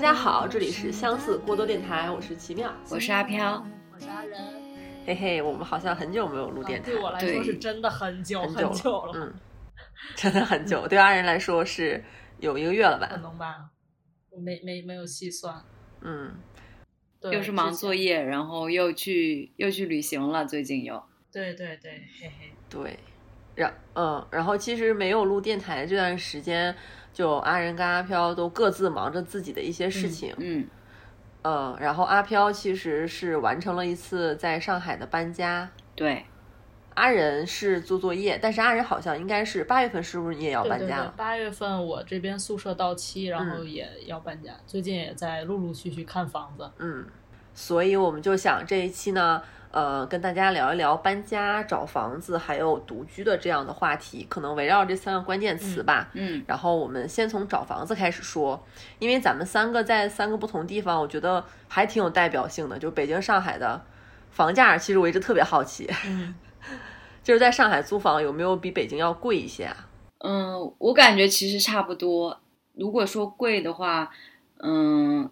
[0.00, 3.62] 家好，这里是相似过多电台，我是奇妙，我是阿飘，
[3.92, 4.40] 我是阿仁。
[5.04, 9.34] 嘿嘿，我们好像很久没有录电台，对我来说是真的很久很久了，嗯，
[10.16, 10.88] 真的很久。
[10.88, 12.02] 对阿仁来说是
[12.38, 13.08] 有一个月了吧？
[13.10, 13.68] 可能吧，
[14.30, 15.62] 我没没没有细算。
[16.00, 16.32] 嗯，
[17.30, 21.02] 又是忙作业，然后又去又去旅行了，最近又。
[21.30, 22.52] 对对对，嘿嘿。
[22.70, 22.98] 对，
[23.54, 26.74] 然嗯，然后其实没有录电台这段时间。
[27.12, 30.64] 就阿仁跟阿飘都各自忙着自己的一些事情，嗯，
[31.42, 36.24] 嗯，然后阿飘其实是完成了一次在上海的搬家，对，
[36.94, 41.14] 阿仁是做作业，但是阿仁好像应该是八月份，是不是你也要搬家了？
[41.16, 47.04] 八月份我这边宿舍到期，然后也要搬家，最近也在陆陆续续看房子，嗯，
[47.52, 49.42] 所以我们就想这一期呢。
[49.70, 56.10] 呃，跟大家聊一聊搬家、找房子，还有独居的这样的话题，可能围绕这三个关键词吧。
[56.14, 58.60] 嗯，然后我们先从找房子开始说，
[58.98, 62.76] 因为咱们三个在三个不同地方，我觉得还挺有代表性的。
[62.76, 63.80] 就北京、上海的
[64.30, 65.88] 房价，其实我一直特别好奇，
[67.22, 69.76] 就是在上海租房有没有比北京要贵一些啊？
[70.18, 72.40] 嗯，我感觉其实差不多。
[72.74, 74.10] 如果说贵的话，
[74.58, 75.30] 嗯。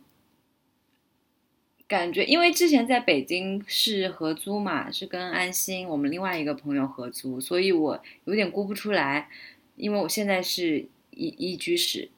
[1.89, 9.31] 感觉，因为之前在北京是合租嘛，是跟安心我们另外一个朋友合租，所以我有点估不出来，
[9.75, 12.11] 因为我现在是一一居室，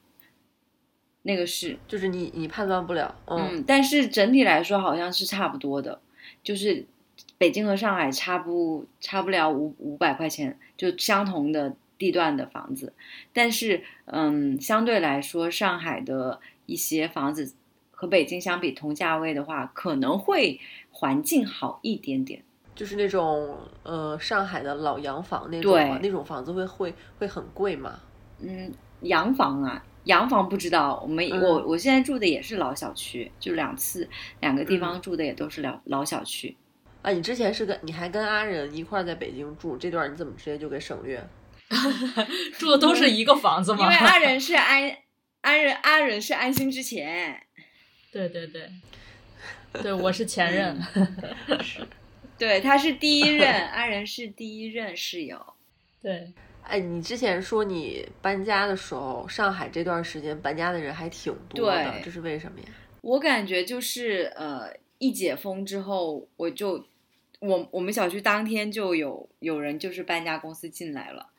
[1.21, 6.01] 那个是就是你你判断不了，嗯，但是整体来说好像是差不多的，
[6.43, 6.85] 就是
[7.37, 12.91] 北京和上海差不差不了五五百块钱，就相同的地段的房子，
[13.31, 17.53] 但是嗯，相对来说上海的一些房子。
[18.01, 22.43] 和北京相比，同价位的话，可能会环境好一点点。
[22.73, 27.99] 就是那种呃，上海的老洋房那种，那种房子会会会很贵吗？
[28.39, 30.99] 嗯，洋房啊，洋房不知道。
[31.03, 34.09] 我们我我现在住的也是老小区，就两次
[34.39, 36.57] 两个地方住的也都是老老小区。
[37.03, 41.23] 啊，你之前是跟你还跟阿仁一块在北京住，这段你怎么直接就给省略？
[42.57, 43.83] 住的都是一个房子吗？
[43.83, 44.91] 因为阿仁是安
[45.41, 47.43] 安仁阿仁是安心之前。
[48.11, 48.69] 对对对，
[49.81, 50.77] 对我是前任，
[52.37, 55.41] 对他是第一任，阿仁是第一任室友。
[56.01, 56.33] 对，
[56.63, 62.65] 哎，你之前说你搬家的时候，上海这段时间搬家的人还挺多的，这是为什么呀？
[63.01, 66.85] 我感觉就是呃，一解封之后，我就
[67.39, 71.29] 我我们小区当天就有有人就是搬家公司进来了，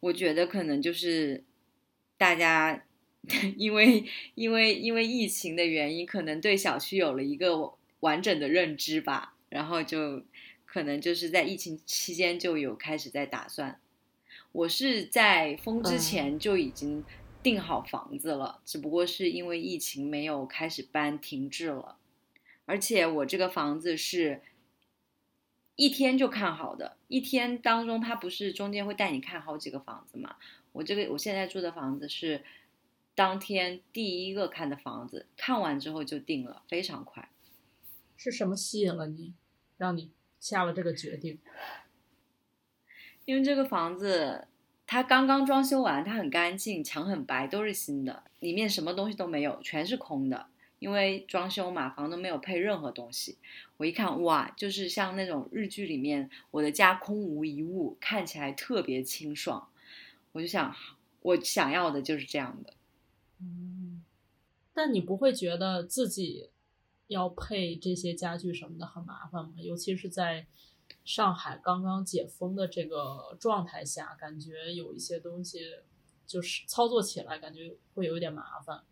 [0.00, 1.44] 我觉得可能就是
[2.16, 2.82] 大家。
[3.56, 4.04] 因为
[4.34, 10.22] 因为因为疫情的原因，可能对小区有了一个完整的认知吧，然后就
[10.66, 13.80] 可能就是在疫情期间就有开始在打算。
[14.52, 17.02] 我是在封之前就已经
[17.42, 21.96] 订好房子了，只不过是因为疫情没有开始搬，停滞了。
[22.66, 24.42] 而且我这个房子是
[25.76, 30.36] 一天就看好的，一天当中他不是中间会带你看好几个房子嘛？
[30.72, 32.42] 我这个我现在住的房子是。
[33.14, 37.28] 当天第一个看的房子，看完之后就定了，非常快。
[38.16, 39.34] 是什么吸引了你，
[39.76, 40.10] 让你
[40.40, 41.38] 下了这个决定？
[43.24, 44.48] 因为这个房子
[44.86, 50.46] 它刚刚装修完，它很干净，墙很白，都是新的，里面什么东西都没有，全是空的。
[50.80, 53.38] 因为装修嘛，房东没有配任何东西。
[53.78, 59.68] 我一看，哇，就是像那种日剧里面，我的家空无一物，看起来特别清爽。
[60.32, 60.76] 我就想，
[61.22, 62.74] 我想要的就是这样的。
[63.40, 64.02] 嗯，
[64.72, 66.50] 但你不会觉得自己
[67.08, 69.54] 要配这些家具什么的很麻烦吗？
[69.58, 70.46] 尤其是在
[71.04, 75.60] 上海刚刚解封的这个状态下，感觉有一些东西
[76.26, 78.84] 就是操作起来感觉会有点麻烦。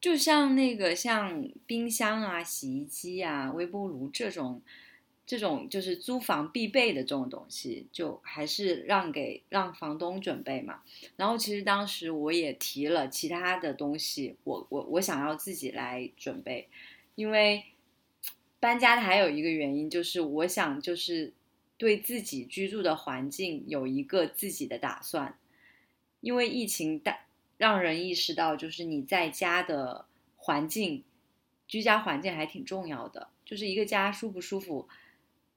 [0.00, 4.62] 就像那个像冰箱啊、洗衣机啊、微波炉这种。
[5.28, 10.80] 这种就是租房必备的这种东西，就还是让给让房东准备嘛。
[11.16, 16.70] 然后其实当时我也提了其他的东西，我我我想要自己来准备，
[17.14, 17.62] 因为
[18.58, 21.34] 搬家的还有一个原因就是我想就是
[21.76, 25.38] 对自己居住的环境有一个自己的打算，
[26.22, 27.26] 因为疫情大
[27.58, 31.04] 让人意识到就是你在家的环境，
[31.66, 34.88] 居家环境还挺重要的，就是一个家舒不舒服。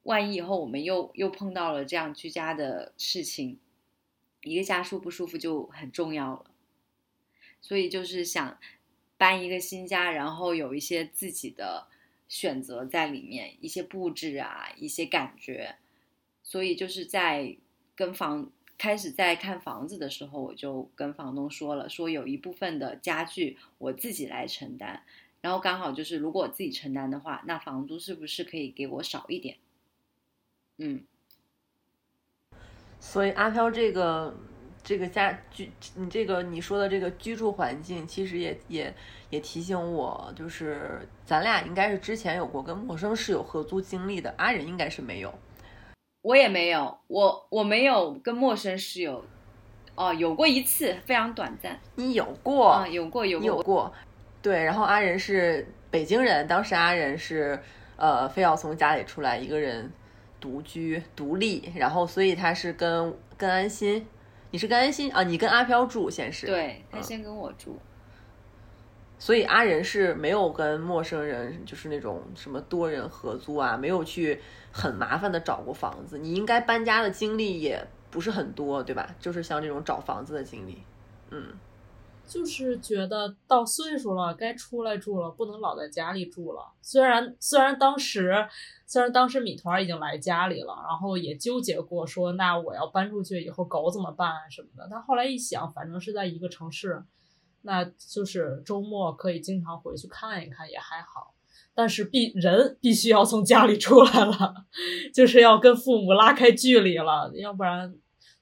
[0.03, 3.59] 万一以后我们又又碰到了这样居家的事情，
[4.41, 6.45] 一个家舒不舒服就很重要了。
[7.61, 8.57] 所以就是想
[9.17, 11.87] 搬一个新家，然后有一些自己的
[12.27, 15.75] 选择在里面，一些布置啊，一些感觉。
[16.41, 17.55] 所以就是在
[17.95, 25.03] 跟房开始在看房子的时候，我就跟房东说了，说有一部分的家具我自己来承担，
[25.41, 29.57] 然后刚好就是如果我自己承担的话，那房租是不是可以给我少一点？
[30.83, 30.99] 嗯，
[32.99, 34.35] 所以阿飘这个
[34.83, 38.91] 这个家居，你这个你说的这个居住环境，其实也也
[39.29, 45.31] 也提醒我，就是咱俩应该是之前有过跟陌生室友合租经历的，阿仁应该是没有。
[46.23, 49.23] 我也没有，我我没有跟陌生室友，
[49.93, 51.79] 哦，有过一次，非常短暂。
[51.93, 52.69] 你有过？
[52.69, 53.93] 啊，有过，有过有过。
[54.41, 57.59] 对，然后阿仁是北京人，当时阿仁是
[57.97, 59.91] 呃，非要从家里出来一个人
[60.41, 64.05] 独居独立，然后所以他是跟跟安心，
[64.49, 65.23] 你是跟安心啊？
[65.23, 66.45] 你跟阿飘住先是？
[66.45, 67.79] 对，他先跟我住。
[69.19, 74.41] 所以阿仁是没有跟陌生人，就是那种什么多人合租啊，没有去
[74.71, 76.17] 很麻烦的找过房子。
[76.17, 79.15] 你应该搬家的经历也不是很多，对吧？
[79.19, 80.81] 就是像这种找房子的经历，
[81.29, 81.53] 嗯，
[82.31, 86.71] 就是觉得到岁数了，该出来住了，不能老在家里住了。
[86.81, 88.47] 虽然虽然当时
[88.87, 94.87] 虽然当时米团已经来家里了，然后也纠结过说，那我要搬出去以后狗怎么办什么的。
[94.89, 97.03] 但后来一想，反正是在一个城市。
[97.63, 101.35] 那就是周末可以经常回去看一看也还好，
[101.75, 104.65] 但是必人必须要从家里出来了，
[105.13, 107.93] 就是要跟父母拉开距离了，要不然，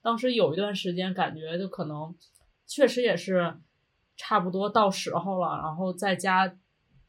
[0.02, 2.16] 当时有一段时间感觉就可能，
[2.66, 3.58] 确实也是
[4.20, 6.54] 差不多到时候了，然后在家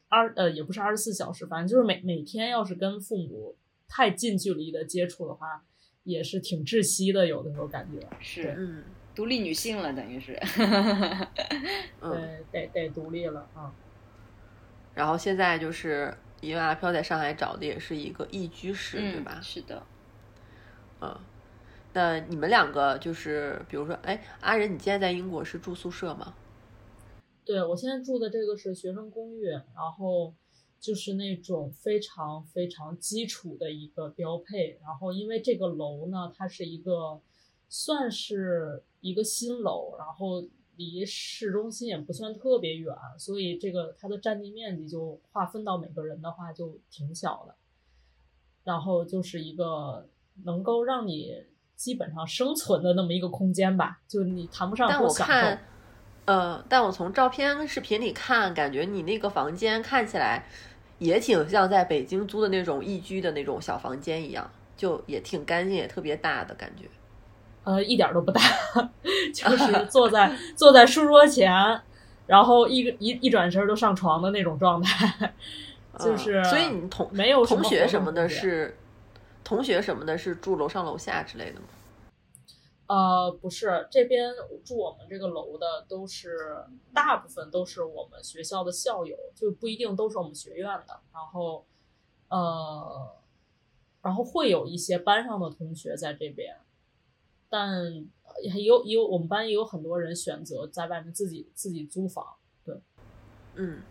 [0.07, 3.57] 二呃也不是二十四小时，反正就是每每天要是跟父母
[3.89, 5.61] 太近距离的接触的话，
[6.03, 8.83] 也是挺窒息的，有的时候感觉是嗯。
[9.13, 10.39] 独立女性了，等于是，
[11.99, 13.69] 对，得得独立了啊。
[14.95, 19.37] 然后现在就是因为阿飘在上海找的也是一个一居室，对吧？
[19.41, 19.83] 是的。
[21.01, 21.13] 嗯，
[21.91, 26.33] 那你们两个就是，比如说，哎，阿仁，你现在在英国是住宿舍吗？
[27.45, 30.33] 对，我现在住的这个是学生公寓，然后
[30.79, 34.79] 就是那种非常非常基础的一个标配。
[34.81, 37.19] 然后因为这个楼呢，它是一个。
[37.73, 40.43] 算是一个新楼，然后
[40.75, 47.55] 离市中心也不算特别远，所以这个它的占地面积就划分到每个人的话就挺小的。
[48.65, 50.05] 然后就是一个
[50.43, 51.45] 能够让你
[51.77, 55.63] 基本上生存的那么一个空间吧，就你谈不上但我看，
[56.25, 60.45] 呃，但我从照片跟视频里看，感觉你那个房间看起来
[60.99, 66.85] 也挺像在北京租的那种一居的那种小房间一样，就也挺干净，也特别大的感觉。
[67.63, 68.41] 呃，一点都不大，
[69.33, 71.51] 就 是坐在坐在书桌前，
[72.27, 75.33] 然后一个一一转身就上床的那种状态，
[75.99, 76.43] 就是。
[76.45, 78.77] 所以你同没有同学什么的是
[79.43, 81.65] 同学什么的是住楼上楼下之类的吗？
[82.91, 84.33] 呃，不是，这边
[84.65, 90.99] 住我们这个楼的都是大部分都是我们学校的校友，就不一定都是我们学院的。
[91.13, 91.65] 然后，
[92.27, 93.15] 呃，
[94.01, 96.57] 然后会有一些班上的同学在这边。
[97.49, 97.93] 但
[98.43, 102.25] 也有也有我们班也有很多人选择在外面自己自己租房，
[102.65, 102.75] 对，
[103.55, 103.83] 嗯。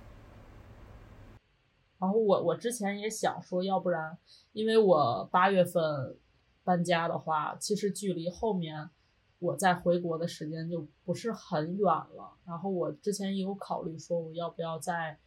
[1.98, 4.18] 然后我我之前也想说，要不然，
[4.52, 6.18] 因为我八月份
[6.64, 8.90] 搬家的话，其实距离后面
[9.38, 12.36] 我再回国的时间就不是很远了。
[12.46, 15.18] 然后我之前也有考虑说，我要不要再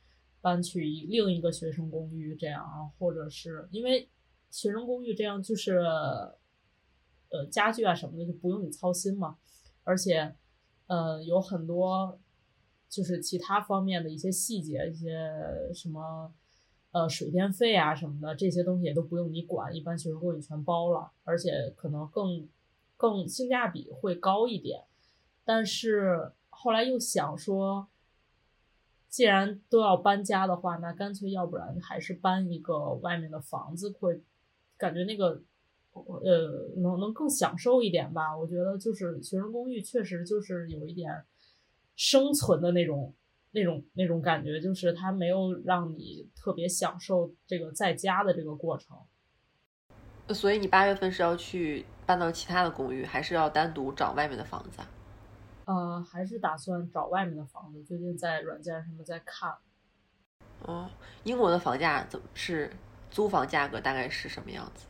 [0.42, 4.10] 搬去另一个学生公寓这样，或者是因为
[4.50, 5.82] 学生公寓这样就是。
[7.36, 9.40] 呃，家具啊什么的就不用你操心嘛，
[9.84, 10.36] 而且，
[10.86, 12.20] 呃，有很多
[12.88, 15.10] 就是其他方面的一些细节，一些
[15.74, 16.32] 什么，
[16.94, 22.48] 呃，水电费啊什么的这些东西也都不用你管，一般学生公寓全包了，而且可能更
[22.96, 24.86] 更性价比会高一点。
[25.44, 27.88] 但是后来又想说，
[29.10, 34.22] 既然都要搬家的话，那干脆要不然还是搬一个外面的房子，会
[34.78, 35.42] 感觉那个。
[35.96, 38.36] 呃，能能更享受一点吧？
[38.36, 41.24] 我觉得就是学生公寓确实就是有一点
[41.96, 43.14] 生存的那种、
[43.54, 48.98] 那种、那种感觉，就是它没有让你特别享受这个在家的这个过程。
[50.30, 54.90] 所以你八月份是要去搬到其他的公寓，还是要单独找外面的房子啊？
[55.66, 57.84] 呃，还是打算找外面的房子。
[57.84, 59.56] 最近在软件上面在看。
[60.64, 60.90] 哦，
[61.24, 62.72] 英国的房价怎么是
[63.12, 64.88] 租房价格大概是什么样子？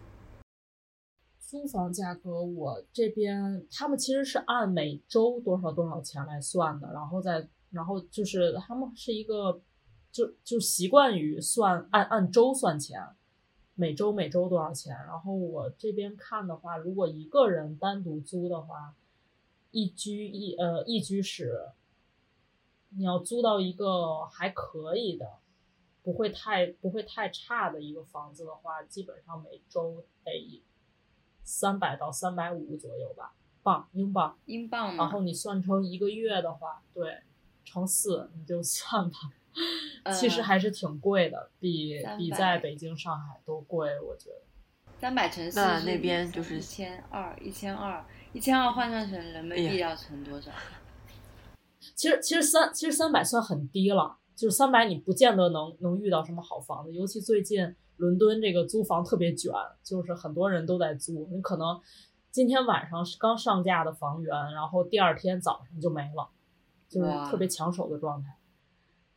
[1.40, 9.62] 租房价格，我这边他们其实是按每周多少多少钱来算的，然后再然后就是他们是一个
[10.12, 13.02] 就就习惯于算按按周算钱，
[13.74, 14.96] 每周每周多少钱。
[15.08, 18.96] 然后我这边看的话，如果一个人单独租的话，
[19.72, 21.72] 一居一呃一居室，
[22.90, 25.40] 你要租到一个还可以的，
[26.04, 30.64] 不会太不会太差的一个房子的话，基本上每周得
[31.44, 34.38] 三百到三百五左右吧，镑英镑。
[34.46, 34.96] 英镑？
[34.96, 37.24] 然后你算成一个月的话，对，
[37.64, 39.18] 乘四你就算吧，
[40.14, 44.36] 其实呃还是挺贵的，比比300在北京、上海都贵，我觉得。
[45.00, 50.52] 三百乘四那那边就是一千二，一千二，一千二换算成人民币要乘多少？
[51.96, 59.52] 其实其实三其实三百算很低了，就是三百你不见得能能遇到什么好房子，尤其最近伦敦这个租房特别卷，
[59.84, 61.80] 就是很多人都在租，你可能
[62.32, 66.30] 今天晚上是刚上架的房源，然后第二天早上就没了，
[66.94, 68.30] 就是特别抢手的状态。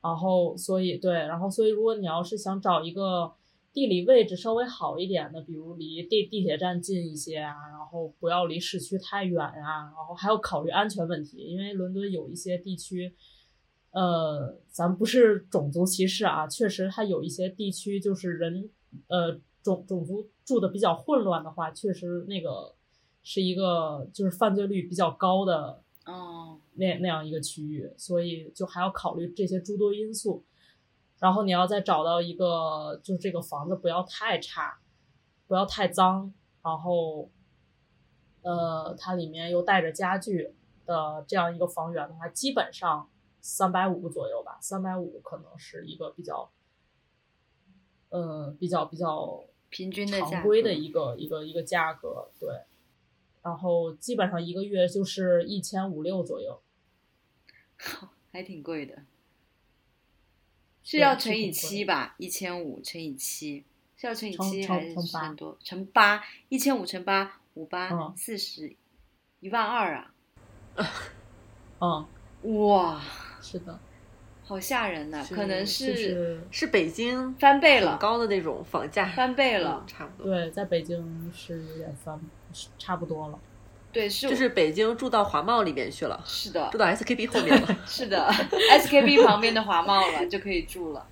[0.02, 3.32] 然后所以对，然后所以如果你要是想找一个
[3.72, 13.14] 地理位置稍微好一点的，比如离地地铁站近一些啊，然后不要离市区太远啊，然后还要考虑安全问题，因为伦敦有一些地区，
[13.90, 18.70] 呃，咱不是种族歧视啊，确实它有一些地区就是人
[19.08, 22.74] 呃种种族住的比较混乱的话，确实那个
[23.24, 30.44] 是一个就是犯罪率比较高的哦，那那样一个区域，所以就还要考虑这些诸多因素。
[31.18, 34.78] 然后你要再找到一个，就是这个房子不要太差，
[35.48, 36.32] 不要太脏，
[36.62, 37.30] 然后，
[38.42, 43.10] 呃，它里面又带着家具的这样一个房源的话，基本上
[43.40, 46.50] 三百五左右吧，三百五可能是一个比较，
[48.10, 52.48] 呃，比较比较平均的常规的一个一个一个价格，对。
[53.46, 56.60] 然后基本上一个月就是一千五六左右，
[58.32, 59.04] 还挺贵的，
[60.82, 62.16] 是要乘以七吧？
[62.18, 63.64] 一千五乘以七
[63.96, 65.58] 是要乘以七还是乘乘八乘多？
[65.62, 68.74] 乘八，一千五乘八，五八嗯四十，
[69.38, 70.12] 一万二啊！
[71.80, 72.04] 嗯，
[72.66, 73.00] 哇，
[73.40, 73.78] 是的，
[74.42, 80.34] 好吓人呐、是可能就是是北京翻倍了，高的那种房价，翻倍了嗯，差不多。
[80.34, 82.45] 对，在北京是有点翻，是
[82.78, 83.38] 差不多了。
[83.92, 87.68] 对，是就是北京住到华贸里面去了，是的住，到 SKP 后面了。
[87.86, 91.06] 是的，SKP 旁边的华贸了，就可以住了。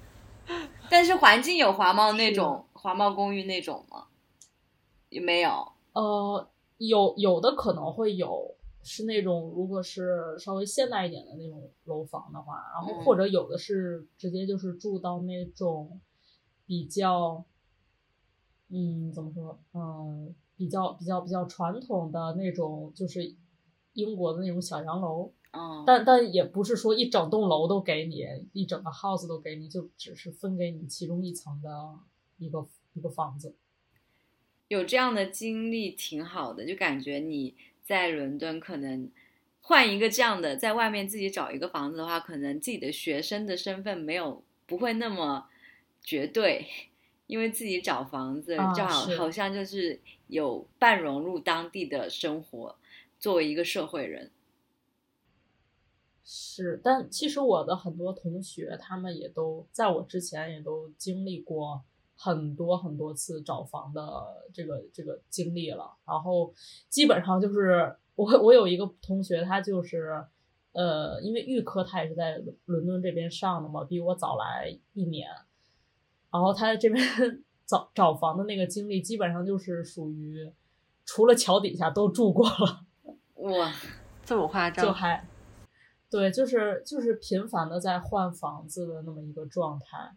[0.91, 4.07] 但是环境有华贸那种华贸公寓那种吗？
[5.09, 5.73] 也没有。
[5.95, 6.49] 呃，
[6.79, 15.99] 有有的可能会有，是那种如果是稍微现代一点的那种楼房的话，然后嗯或者有的是直接就是住到那种
[16.67, 17.43] 比较，
[18.69, 23.35] 嗯，怎么说，嗯，比较比较比较传统的那种，就是
[23.93, 31.71] 英国的那种小洋楼，嗯，但但也不是说一整栋楼都给你，一整个 house 都给你，就只是分给你其中一层的
[32.39, 33.55] 一个一个房子。
[34.69, 39.11] 有这样的经历挺好的，就感觉你在伦敦可能
[39.61, 45.49] 换一个这样的，在外面自己找一个房子的话，可能自己的学生的身份没有不会那么
[46.03, 46.67] 绝对，
[47.27, 52.77] 因为自己找房子啊就好、好像就是有半融入当地的生活，
[53.19, 54.31] 作为一个社会人。
[56.23, 61.83] 是，但其实我的很多同学，他们也都在我之前也都经历过
[62.17, 65.97] 很多很多次找房的这个这个经历了。
[66.07, 66.53] 然后
[66.89, 70.25] 基本上就是我我有一个同学，他就是
[70.73, 75.29] 呃，因为预科他也是在伦伦敦这边上的嘛，比我早来一年。
[76.35, 77.01] 然后他在这边
[77.65, 80.53] 找找房的那个经历，基本上就是属于
[81.07, 82.85] 除了桥底下都住过了。
[83.47, 83.73] 哇，
[84.25, 84.85] 这么夸张？
[84.85, 85.25] 就还
[86.11, 90.17] 对，就是就是频繁的在换房子的那么一个状态。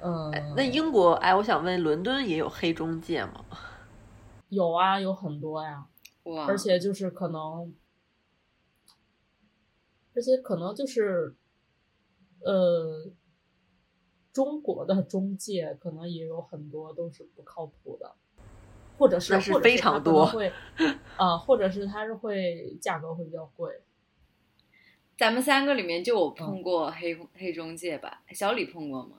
[0.00, 3.44] 嗯，哎那英国，哎，我想问，伦敦也有黑中介吗？
[4.48, 5.86] 有啊，有很多呀，
[6.22, 7.74] 哇，而且就是可能，
[10.14, 11.34] 而且可能就是，
[12.44, 13.10] 呃，
[14.32, 18.14] 中国的中介可能也有很多都是不靠谱的，
[18.98, 20.52] 或者是是或者非常它可能多会，
[21.16, 23.80] 啊、或者是它是会价格会比较贵。
[25.18, 28.22] 咱们三个里面就我嗯碰过黑、黑中介吧？
[28.32, 29.18] 小李碰过吗？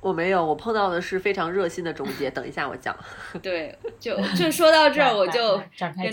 [0.00, 2.30] 我没有，我碰到的是非常热心的中介。
[2.30, 2.96] 等一下我讲。
[3.42, 6.04] 对，就就说到这儿，我就展开。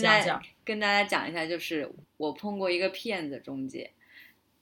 [0.65, 3.91] 跟大家讲一下，就是我碰过一个骗子中介，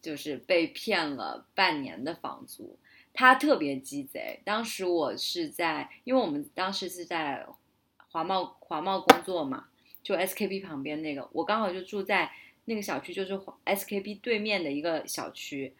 [0.01, 2.77] 就是被骗了半年的房租。
[3.13, 7.45] 他特别鸡贼，当时我是在，因为我们当时是在
[7.97, 9.67] 华贸华贸工作嘛，
[10.01, 12.31] 就 SKP 旁边那个，我刚好就住在
[12.65, 13.33] 那个小区，就是
[13.65, 15.75] SKP 对面的一个小区。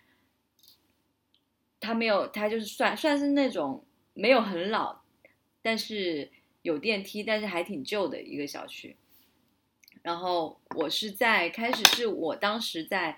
[1.79, 3.83] 他没有，他就是算算是那种
[4.13, 5.01] 没有很老，
[5.61, 6.29] 但是
[6.61, 8.97] 有电梯，但是还挺旧的一个小区。
[10.03, 13.17] 然后我是在开始是我当时在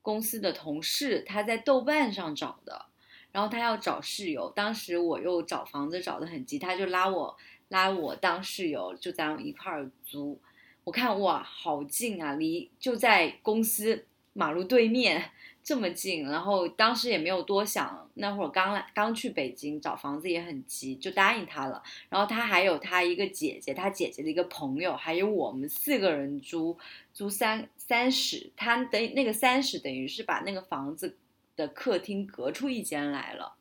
[0.00, 2.86] 公司的同事，他在豆瓣上找的，
[3.32, 7.36] 然后他要找室友，当时我又找房子找得很急，他就拉我
[7.68, 10.40] 拉我当室友，就咱们一块儿租。
[10.84, 15.30] 我看哇，好近啊，离就在公司马路对面。
[15.64, 21.80] 这么近，然后当时也没有多想，那会儿刚来刚去北京找房子也很急，就答应他了。
[22.08, 26.76] 然后他还有他一个姐姐，他姐姐的一个朋友，还有我们四个人租
[27.14, 31.16] 租三三室，他等于那个三室等于是把那个房子
[31.56, 33.56] 的客厅隔出一间来了。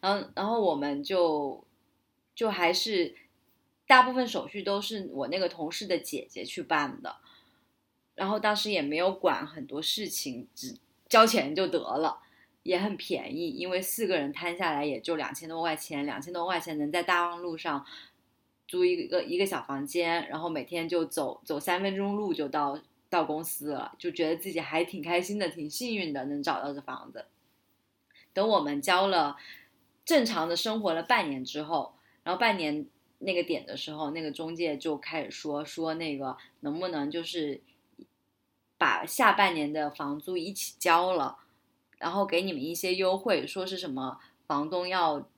[0.00, 1.64] 然后然后我们就
[2.34, 3.14] 就还是
[3.86, 7.16] 大部分手续都是我那个同事的姐姐去办的。
[8.14, 10.76] 然后当时也没有管很多事情，只
[11.08, 12.20] 交钱就得了，
[12.62, 17.86] 也很便宜，因为四个人摊下来也就两千多块钱，两千多块钱能在大望路上
[18.68, 22.78] 租一个一个小房间，然后每天就走走三分钟路就到
[23.10, 27.26] 到公司了，就觉得自己还挺开心的，挺幸运的能找到这房子。
[28.32, 29.36] 等我们交了
[30.06, 32.86] 正常的生活了半年之后，然后半年
[33.18, 37.60] 那个点的时候，那个中介就开始说说那个能不能就是。
[38.80, 41.36] 把下半年的房租一起交了，
[41.98, 45.28] 然后给你们一些优惠，说是什么房东要，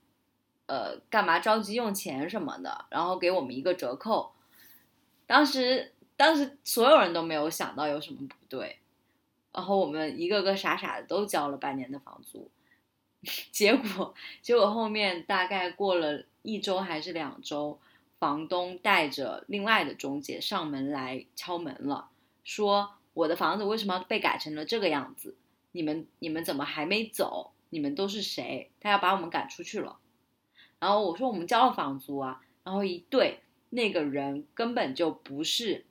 [0.67, 4.31] 呃，干嘛着急用钱什么的，然后给我们一个折扣。
[5.27, 8.79] 当时，当时所有人都没有想到有什么不对，
[9.51, 12.49] 然后我们一个个傻傻的都交了半年的房租，
[13.51, 17.79] 结果，结果后面大概过了一周还是两周，
[18.19, 22.09] 房东带着另外的中介上门来敲门了，
[22.43, 22.95] 说。
[23.15, 25.35] 我的房子为什么被改成了这个样子？
[25.71, 27.51] 你们你们怎么还没走？
[27.69, 28.71] 你们都是谁？
[28.79, 29.99] 他要把我们赶出去了。
[30.79, 32.41] 然后我说我们交了房租啊。
[32.63, 35.85] 然后一对那个人根本就不是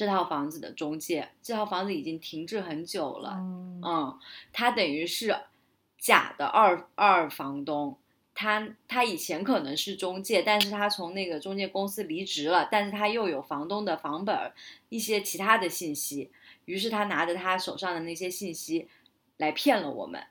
[0.00, 3.36] 这套房子的中介，这套房子已经停滞很久了。
[3.84, 4.18] 嗯，
[4.50, 5.38] 他等于是
[5.98, 7.98] 假的二二房东。
[8.32, 14.34] 他他以前可能是中介，但是他从那个中介公司离职了，但是他又有房东的房本，
[14.88, 16.30] 一些其他的信息，
[16.64, 18.88] 于是他拿着他手上的那些信息
[19.36, 20.22] 来骗了我们，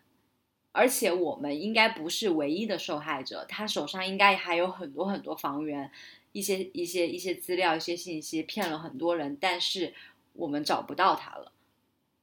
[0.72, 5.92] 而且我们应该不是唯一的受害者，他手上应该还有很多很多房源，
[6.40, 9.94] 一些一些一些资料、一些信息骗了很多人，但是
[10.34, 11.52] 我们找不到他了。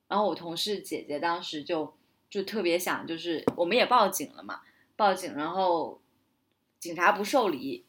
[0.08, 1.94] 然后我同事姐姐当时就
[2.30, 4.62] 就特别想，就是我们也报警了嘛。
[4.96, 6.00] 报警，然后
[6.78, 7.84] 警察不受理，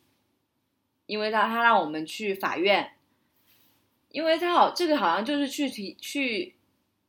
[1.05, 2.91] 因为他他让我们去法院，
[4.09, 6.55] 因为他好这个好像就是去提去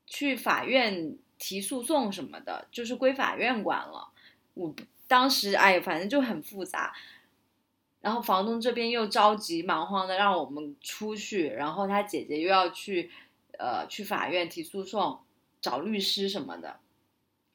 [0.06, 4.12] 去法院提诉讼什么的，就是归法院管了。
[4.54, 4.74] 我
[5.08, 6.94] 当时哎，反正就很复杂，
[8.00, 13.10] 然后房东这边又着急忙慌的让我们出去，然后他姐姐又要去
[13.58, 15.20] 呃去法院提诉讼，
[15.60, 16.80] 找律师什么的，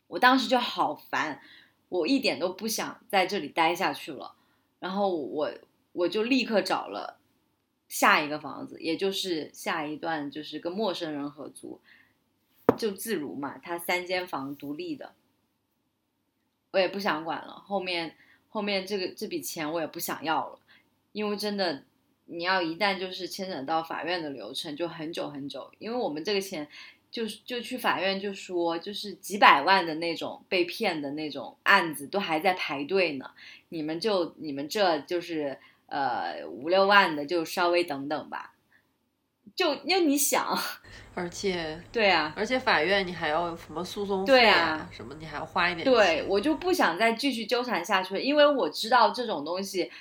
[0.08, 1.42] 我当时就好烦。
[1.90, 4.34] 我一点都不想在这里待下去了，
[4.80, 5.52] 然后我
[5.92, 7.20] 我就立刻找了
[7.88, 11.80] 下一个房子，也就是下一段就是跟陌生人合租，
[12.76, 15.14] 就自如嘛，他三间房独立的，
[16.72, 17.64] 我也不想管了。
[17.68, 18.16] 后面
[18.54, 20.60] 后面这个这笔钱我也不想要了，
[21.12, 21.84] 因为真的
[22.26, 26.68] 你要一旦就是牵扯到法院的流程，就很久很久，因为我们这个钱。
[27.14, 33.30] 就就去法院就说，就是几百万的那种被骗的那种案子都还在排队呢。
[33.70, 38.53] 你们就你们这就是呃五六万的，就稍微等等吧。
[39.56, 40.58] 就因为你想，
[41.16, 45.94] 而且对啊，而且法院你还要什么诉讼费啊什么，你还要花一点钱。
[45.94, 49.92] 对，我就不想再继续纠缠下去了，因为我知道这种东西，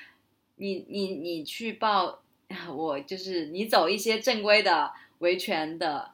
[0.57, 2.23] 你你你去报，
[2.75, 6.13] 我就是你走一些正规的维权的。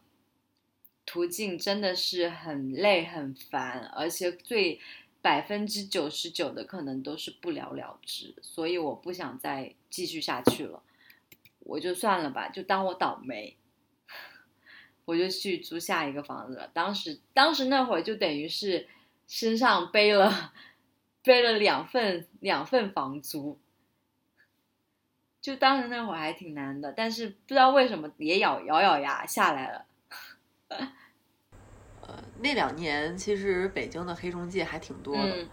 [1.10, 4.78] 途径真的是很累很烦，而且最
[5.22, 10.82] 百分之九十九的可能都是不了了之，所以我不想再继续下去了，
[11.68, 13.58] 我就算了吧，就当我倒霉，
[15.04, 16.70] 我就去租下一个房子了。
[16.72, 18.88] 当时当时那会儿就等于是
[19.26, 20.54] 身上背了
[21.22, 23.60] 背了两份两份房租，
[25.42, 29.84] 就当时那会儿还挺难的，但是不知道为什么也咬咬咬牙下来了。
[32.00, 35.46] 呃，那两年其实北京的黑中介还挺多的。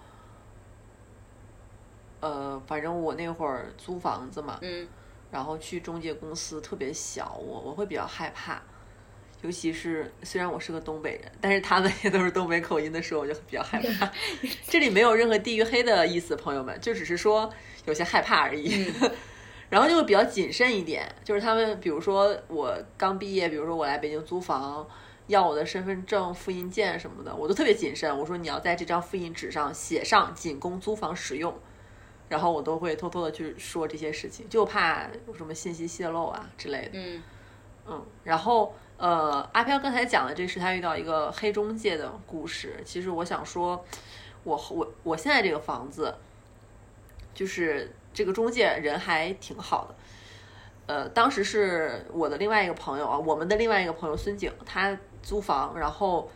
[2.22, 4.88] 呃，反正我那会儿租房子嘛，嗯，
[5.32, 8.62] 然后去中介公司特别小，我我会比较害怕，
[9.42, 14.12] 尤其是虽然我是个东北人，但是他们也都是东北口音的时候，我就比较害怕。
[14.68, 17.52] 这里没有任何地域黑的意思，朋友们，就只是说
[17.86, 18.86] 有些害怕而已。
[19.68, 24.88] 然后就会比较谨慎一点，就是他们比如说我刚毕业，比如说我来北京租房，
[25.26, 28.16] 要我的身份证复印件什么的，我都特别谨慎。
[28.18, 31.54] 我说你要在这张复印纸上写上仅供租房使用，
[32.28, 36.92] 然后我都会偷偷的去说这些事情，就怕有什么信息泄露啊之类的。
[36.94, 37.24] 嗯
[37.88, 42.82] 嗯，然后呃，阿飘刚才讲的这是他遇到一个黑中介的故事。
[42.84, 43.86] 其实我想说，
[44.44, 46.16] 我我我现在这个房子，
[47.34, 49.96] 就是这个中介人还挺好的。
[50.88, 56.30] 呃，当时是我的另外一个朋友啊，我们的另外一个朋友孙景，他租房，然后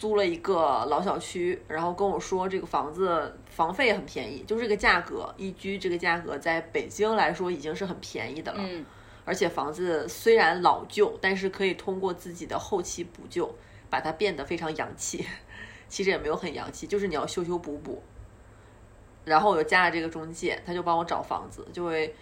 [0.00, 8.62] 租了一个老小区，然后跟我说这个房子房费很便宜，就这个价格，一居这个价格在北京来说已经是很便宜的了。
[8.62, 8.82] 嗯
[9.26, 13.54] 而且房子虽然老旧，但是可以通过自己的后期补救，
[13.90, 15.24] 把它变得非常洋气。
[15.86, 18.02] 其实也没有很洋气，就是你要修修补补。
[19.26, 22.12] 然后我就加了这个中介，他就帮我找房子，就会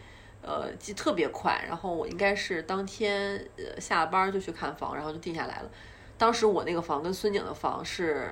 [0.43, 1.65] 呃记特别快。
[1.67, 5.71] 然后我应该是当天呃下了班就去看房，然后就定下来了。
[6.19, 8.31] 当时我那个房跟孙景的房是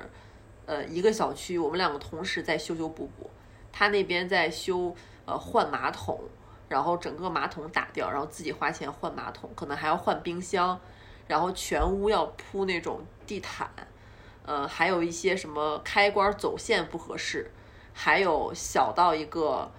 [0.67, 3.31] 呃一个小区，我们两个同时在修修补补。
[3.73, 4.95] 他那边在修
[5.27, 6.19] 呃换马桶，
[6.67, 10.81] 然后整个马桶打掉，然后自己花钱换马桶，可能还要换冰箱，
[11.27, 13.69] 然后全屋要铺那种地毯，
[14.47, 17.51] 呃，还有一些什么开关走线不合适，
[17.93, 19.71] 还有小到一个，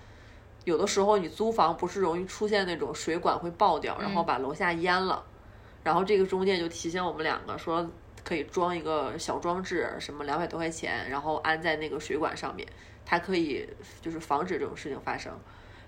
[0.64, 5.26] 有的时候你租房不是容易出现那种水管会爆掉，然后把楼下淹了，
[5.88, 7.90] 然后这个中介就提醒我们两个说
[8.22, 12.68] 可以装一个小装置，什么两百多块钱，然后安在那个水管上面，
[13.06, 13.66] 它可以
[14.02, 15.32] 就是防止这种事情发生。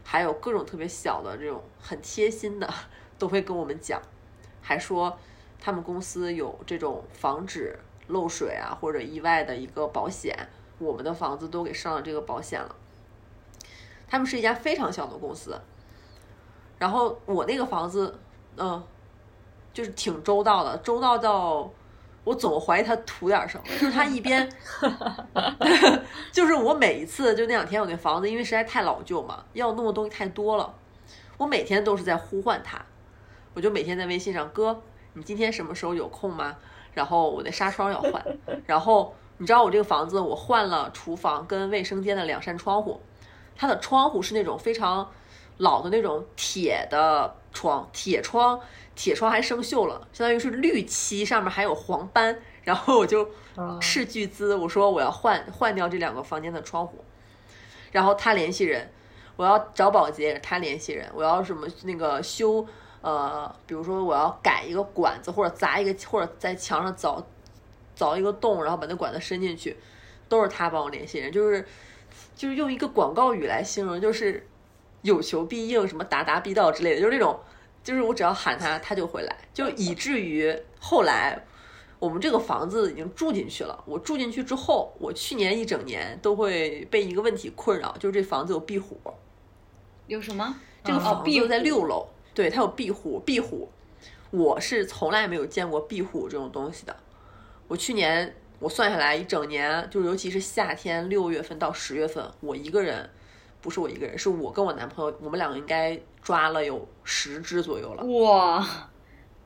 [0.01, 2.73] 还有各种特别小的这种很贴心的，
[3.17, 4.01] 都会跟我们讲，
[4.61, 5.19] 还说
[5.59, 10.33] 他们公司有这种防止漏水啊或者意外的一个保险，
[10.77, 12.73] 我们的房子都给上了这个保险了。
[14.07, 15.59] 他们是一家非常小的公司，
[16.77, 18.17] 然后我那个房子，
[18.55, 18.81] 嗯，
[19.73, 21.69] 就是挺周到的，周到到
[22.23, 24.49] 我总怀疑他图点什么，就是他一边
[26.31, 30.73] 就是我每一次就那两天我那房子因为实在太老旧嘛，要弄的东西太多了，
[31.37, 32.83] 我每天都是在呼唤他，
[33.53, 34.81] 我就每天在微信上，哥，
[35.13, 36.57] 你今天什么时候有空吗？
[36.93, 38.25] 然后我的纱窗要换，
[38.65, 42.99] 然后你知道我这个房子我换了厨房跟卫生间的两扇窗户，
[43.55, 45.09] 它的窗户是那种非常
[45.59, 48.59] 老的那种铁的窗，铁窗，
[48.95, 52.37] 铁窗还生锈了，相当于是绿漆，上面还有黄斑。
[52.61, 53.27] 然后我就
[53.81, 57.03] 斥巨资，我说我要换换掉这两个房间的窗户，
[57.91, 58.91] 然后他联系人，
[59.35, 62.67] 我要找保洁，他联系人，我要什么那个修，
[63.01, 67.23] 呃，比如说我要改一个管子，或者砸一个，或者在墙上凿
[67.97, 69.75] 凿一个洞，然后把那管子伸进去，
[70.27, 71.65] 都是他帮我联系人，就是
[72.35, 74.47] 就是用一个广告语来形容，就是
[75.01, 77.39] 有求必应，什么达达必到之类的，就是那种，
[77.83, 81.45] 就是我只要喊他，他就会来，就以至于后来
[81.99, 83.83] 我们这个房子已经住进去了。
[83.85, 88.99] 我住进去之后，我去年一整年都会被一个问题困扰，就是这房子有壁虎。
[90.07, 90.55] 有什么？
[90.83, 93.69] 这个房子在虎六楼，对，它有壁虎，壁虎，
[94.31, 96.95] 我是从来没有见过壁虎这种东西的。
[97.67, 103.09] 我去年我算下来一整年，就尤其是夏天六月份到十月份，我一个人，
[103.61, 108.03] 不是我一个人，是我跟我男朋友，我们两个应该抓了有十只左右了。
[108.05, 108.65] 哇，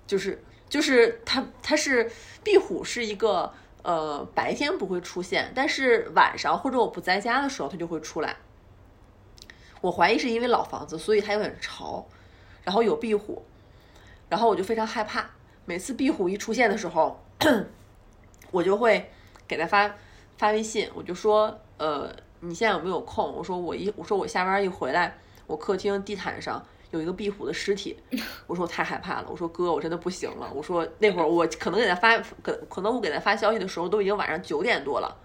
[0.05, 2.11] 就是就是它它是
[2.43, 8.37] 壁虎是一个呃白天不会出现，但是晚上或者我不在家的时候它就会出来。
[9.81, 12.05] 我怀疑是因为老房子，所以它有点潮，
[12.63, 13.43] 然后有壁虎，
[14.29, 15.29] 然后我就非常害怕。
[15.65, 17.21] 每次壁虎一出现的时候，
[18.51, 19.11] 我就会
[19.47, 19.93] 给他发
[20.37, 22.13] 发微信，我就说，呃，
[22.45, 23.33] 你现在有没有空？
[23.33, 27.97] 我说我一我说我下班一回来，我客厅地毯上有一个壁虎的尸体，
[28.47, 35.15] 我说我太害怕了，我说哥，我真的不行了，我说那会儿我可能给他发，可可能我给他发消息的时候都已经晚上九点多了，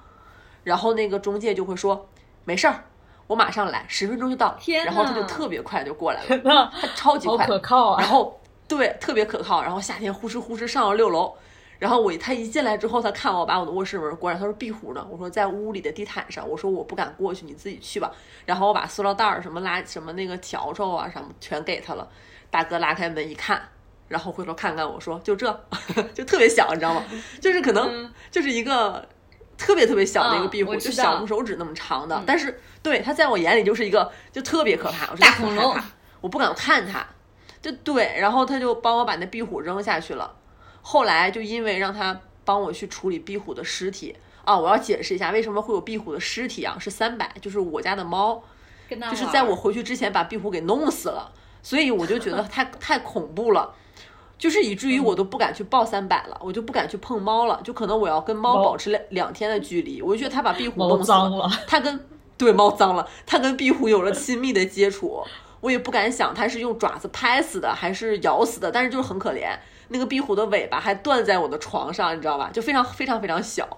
[0.63, 2.09] 然后那个中介就会说
[2.45, 2.85] 没事儿，
[3.27, 8.01] 我马上来，十分钟就到，天然后他就特别快就过来了，他超级好快，可靠啊！
[8.01, 9.63] 然后对，特别可靠。
[9.63, 11.35] 然后夏天呼哧呼哧上了六楼，
[11.79, 15.07] 然后我他一进来之后，他看我把我的卧室门关上，他说壁虎呢？
[15.11, 16.49] 我说在屋里的地毯上。
[16.49, 18.11] 我说我不敢过去，你自己去吧。
[18.45, 22.09] 然后我把塑料袋儿、什么拉什么那个笤帚啊什么全给他了。
[22.51, 23.63] 大哥拉开门一看，
[24.09, 25.47] 然后回头看看我说就这，
[26.15, 27.05] 就特别小，你知道吗？
[27.41, 29.07] 就是可能就是一个。
[29.59, 35.75] 特别特别小的一个嗯壁虎，就小拇手指那么长的，但是对他在我眼里就是一个就特别可怕，大恐龙
[36.21, 37.05] 我不敢看它。
[37.61, 40.33] 就对，然后他就帮我把那壁虎扔下去了。
[40.91, 44.17] 后来就因为让他帮我去处理壁虎的尸体。
[44.45, 48.43] 啊，我要解释一下为什么会有壁虎的尸体啊，是三百，就是我家的猫，
[48.89, 51.31] 就是在我回去之前把壁虎给弄死了，
[51.63, 53.75] 所以我就觉得太 太恐怖了。
[54.39, 60.01] 就是以至于我都不敢去抱三百了，我就不敢去碰猫了，就可能我要跟猫保持两两天的距离。
[60.01, 62.07] 我就觉得它把壁虎弄死了，它跟
[62.39, 65.23] 对猫脏了，它跟壁虎有了亲密的接触，
[65.61, 69.51] 我也不敢想它是用爪子拍死的还是咬死的，但是就是很可怜，
[69.89, 72.51] 那个壁虎的尾巴还断在我的床上，你知道吧？
[72.53, 73.69] 就非常非常非常小，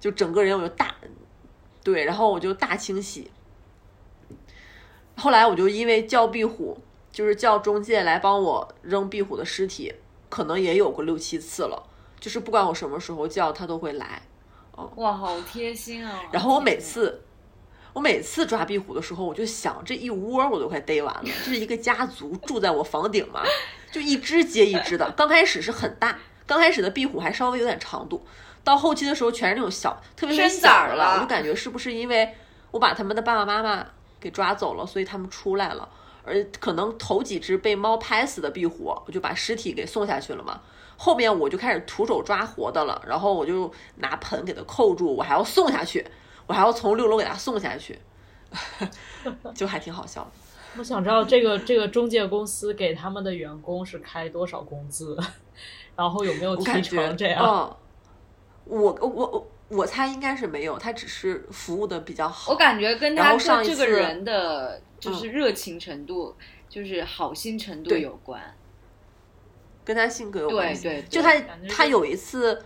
[0.00, 0.94] 就整个人我就大，
[1.84, 3.30] 对，然后我就大清洗。
[5.16, 6.78] 后来我就因为叫壁虎。
[7.10, 9.92] 就是叫中介来帮我扔壁虎的尸体，
[10.28, 11.82] 可能也有个六七次了。
[12.20, 14.22] 就是不管我什么时候叫，它都会来。
[14.72, 16.22] 哦，哇，好贴心啊！
[16.30, 17.22] 然后我每次，
[17.98, 21.22] 我每次抓壁虎的时候，我就想这一窝我都快逮完了。
[21.24, 23.42] 这是一个家族住在我房顶嘛，
[23.90, 25.10] 就一只接一只的。
[25.16, 28.24] 刚开始是很大，刚开始的壁虎还稍微有点长度，
[28.62, 32.32] 到后期的时候全是那种小，特别是小了，我就感觉是不是因为
[32.70, 33.84] 我把他们的爸爸妈妈
[34.20, 35.88] 给抓走了，所以他们出来了。
[36.22, 40.60] 而可能头几只被猫拍死的壁虎，我就把尸体给送下去了嘛。
[40.96, 46.06] 后面我就开始徒手抓活的了，然后我就拿盆给它扣住，我还要送下去，
[46.48, 47.96] 我还要从六楼给他送下去，
[49.54, 50.30] 就还挺好笑的。
[50.78, 55.16] 我想知道这个这个中介公司给他们的员工是开多少工资，
[55.94, 57.44] 然后有没有提成这样？
[57.44, 57.76] 嗯，
[58.64, 62.50] 我我我我猜应该是没有，他只是服务的比较好。
[62.50, 64.82] 我感觉跟他这个人的。
[65.00, 66.34] 就是热情程度，
[66.68, 68.42] 就是好心程度有关，
[69.84, 70.82] 跟他性格有关系。
[70.82, 72.60] 对对，就他他有一次，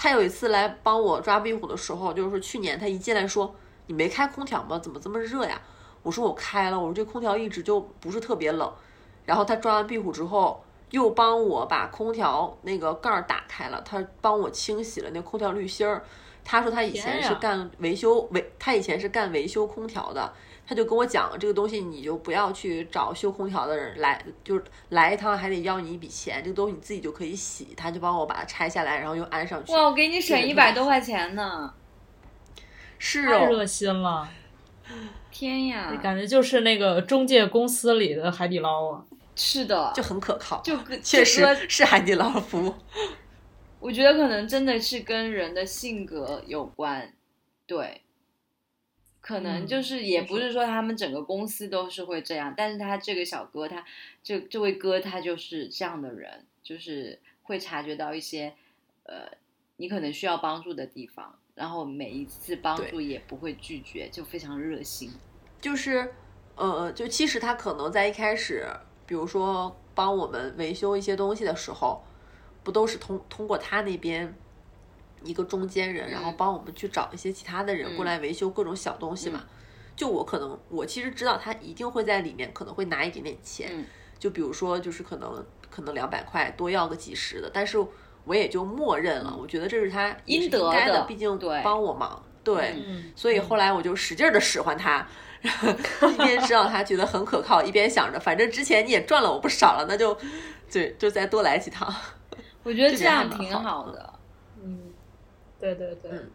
[0.00, 3.52] 他有一次来帮我抓壁虎的时候，就是去年他一进来说
[3.88, 4.78] ：“你没开空调吗？
[4.78, 5.60] 怎么这么热呀？”
[6.04, 8.72] 我说：“我开了。”我说：“这空调一直就不是特别冷。”
[9.26, 16.04] 然后他抓完壁虎之后，又帮我把空调那个盖儿打开了，他帮我清洗了那空调滤芯儿。
[16.44, 20.32] 他说他以前是干维修维，他以前是干维修空调的。
[20.68, 26.42] 他就跟我讲，这个东西你就不要去找修空调的人来，就是来一趟还得要你一笔钱。
[26.44, 29.72] 这个东西你自己就可以洗，他就帮我把它拆下来，然后又安上去。
[29.72, 31.72] 哇，我给你省一百多块钱呢！
[32.98, 34.28] 是太热心了，
[35.30, 35.98] 天呀！
[36.02, 39.02] 感觉就是那个中介公司里的海底捞啊。
[39.34, 42.74] 是的，就很可靠，就确实是海底捞服务。
[43.80, 47.14] 我觉得可能真的是跟人的性格有关，
[47.66, 48.02] 对。
[49.28, 53.84] 可能就是也不是说他们整个公司都是会这样，但是他这个小哥，他
[54.22, 58.54] 这这位哥他就是这样的人，就是会察觉到一些
[59.02, 59.28] 呃
[59.76, 65.10] 你可能需要帮助的地方，然后每一次帮助也不会拒绝，就非常热心。
[65.60, 66.10] 就是
[66.56, 68.66] 呃，就其实他可能在一开始，
[69.04, 72.02] 比如说帮我们维修一些东西的时候，
[72.64, 74.34] 不都是通通过他那边。
[75.22, 79.44] 一个中间人，然后帮我们去找一些其他的人过来维修各种小东西嘛。
[79.96, 83.84] 就我可能，我其实知道他一定会在里面可能会拿一点点钱，
[84.18, 87.76] 就比如说就是可能可能两百块多要个几十的，但是
[88.24, 89.36] 我也就默认了。
[89.36, 92.22] 我觉得这是他应得的，毕竟帮我忙。
[92.44, 92.76] 对，
[93.16, 95.06] 所以后来我就使劲的使唤他，
[95.42, 100.16] 然后一边知道他觉得很可靠，一边想着反正之前你也赚了我不少了，那就
[100.70, 101.92] 对，就再多来几趟。
[102.62, 104.07] 我觉得这样挺好的。
[105.60, 106.30] 对对对，嗯，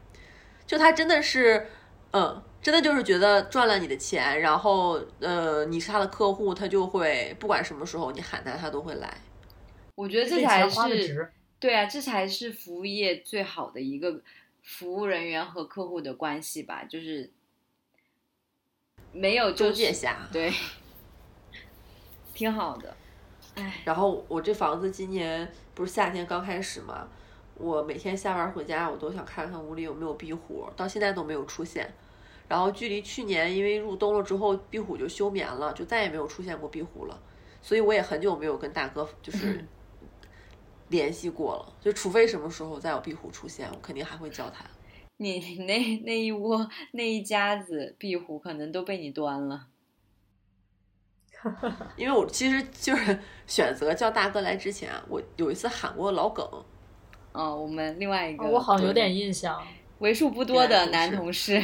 [0.65, 1.67] 就他真的是，
[2.11, 9.17] 嗯，真的就是觉得赚了你的钱，然后呃，你是他的客户，他就会不管什么时候你喊他，他都会来。
[9.95, 14.21] 我觉得这才是对啊，这才是服务业最好的一个
[14.61, 17.31] 服务人员和客户的关系吧，就是
[19.13, 20.51] 没有中介侠，对，
[22.33, 22.95] 挺好的。
[23.55, 27.07] 哎，然后我这房子今年不是夏天刚开始嘛。
[27.55, 31.93] 我每天下班回家，我都想看看屋里有没有壁虎，到现在都没有出现。
[32.47, 37.19] 然后距离去年因为入冬了之后，壁虎就休眠了，就再也没有出现过壁虎了。
[37.61, 39.65] 所以我也很久没有跟大哥就是
[40.89, 41.73] 联系过了。
[41.79, 44.65] 就除非什么时候再有壁虎出现，我肯定还会叫他。
[45.17, 49.67] 你那那一窝那一家子壁虎可能都被你端了。
[51.95, 56.45] 因为我其实就是选择叫大哥来之前，我有一次喊过老耿。
[57.33, 59.61] 哦，我们另外一个，我好像有点印象，
[59.99, 61.61] 为数不多的男同事。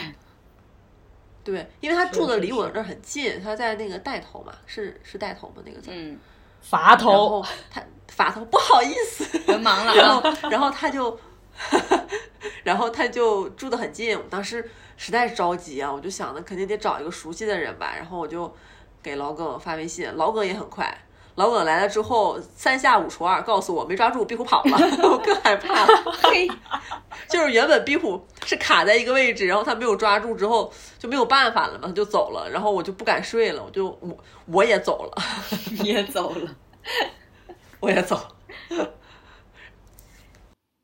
[1.42, 5.64] 对，因为他住的离我这儿很近，他在那个带头嘛，是是带头吗？
[5.66, 5.90] 那个字？
[5.94, 6.20] 嗯，
[6.62, 7.44] 伐头。
[7.72, 9.96] 他伐头，不好意思， 人忙了。
[9.96, 11.18] 然后， 然后他就，
[12.64, 14.18] 然后他就住的很近。
[14.18, 17.94] 我当时实在是着急啊，我就想着肯定得找一个熟悉的人吧。
[17.96, 18.54] 然后我就
[19.02, 20.96] 给老耿发微信，老耿也很快。
[21.40, 24.78] 老耿来了之后，三下五除二告诉我没抓住，壁虎跑了，
[25.10, 26.12] 我更害怕了。
[26.22, 26.46] 嘿，
[27.30, 35.24] 就是原本壁虎是卡在一个位置，然后他没有抓住之后就没有办法了嘛，他就走了，然后我就不敢睡了，我就我我也走了，
[35.82, 36.56] 你也走了。
[37.80, 38.20] 我也走。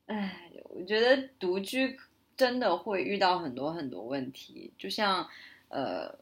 [0.06, 0.40] 哎，
[0.70, 1.98] 我觉得独居
[2.34, 5.28] 真的会遇到很多很多问题，就像
[5.68, 6.18] 呃，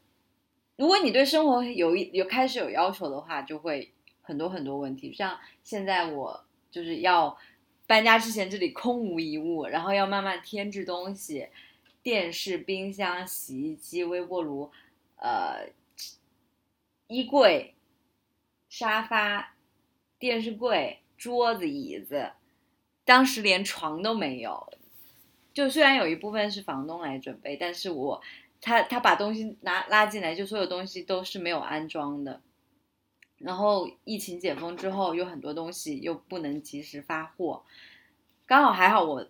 [0.77, 3.92] 如果你对生活有一有开始有要求的话，就会
[4.25, 5.15] 很多很多问题。
[5.15, 7.39] 像现在我就是要
[7.87, 11.47] 搬家之前这里空无一物，然后要慢慢添置东西，
[12.03, 14.73] 电视、冰箱、洗衣机、微波炉，
[15.17, 15.69] 呃，
[17.07, 17.75] 衣柜、
[18.69, 19.55] 沙发、
[20.19, 22.33] 电视柜、桌子、椅子。
[23.05, 24.73] 当时连床都没有，
[25.53, 28.23] 就虽然有一部分是房东来准备，但是我
[28.63, 32.41] 他他把东西拿拉进来，就所有东西都是没有安装的。
[33.45, 37.63] 然后疫情解封之后，有很多东西又不能及时发货，
[38.47, 39.27] 刚好还好我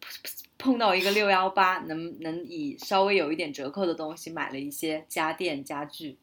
[0.56, 6.18] 碰到一个六幺八，能能以稍微有一点折扣的东西买了一些家电家具。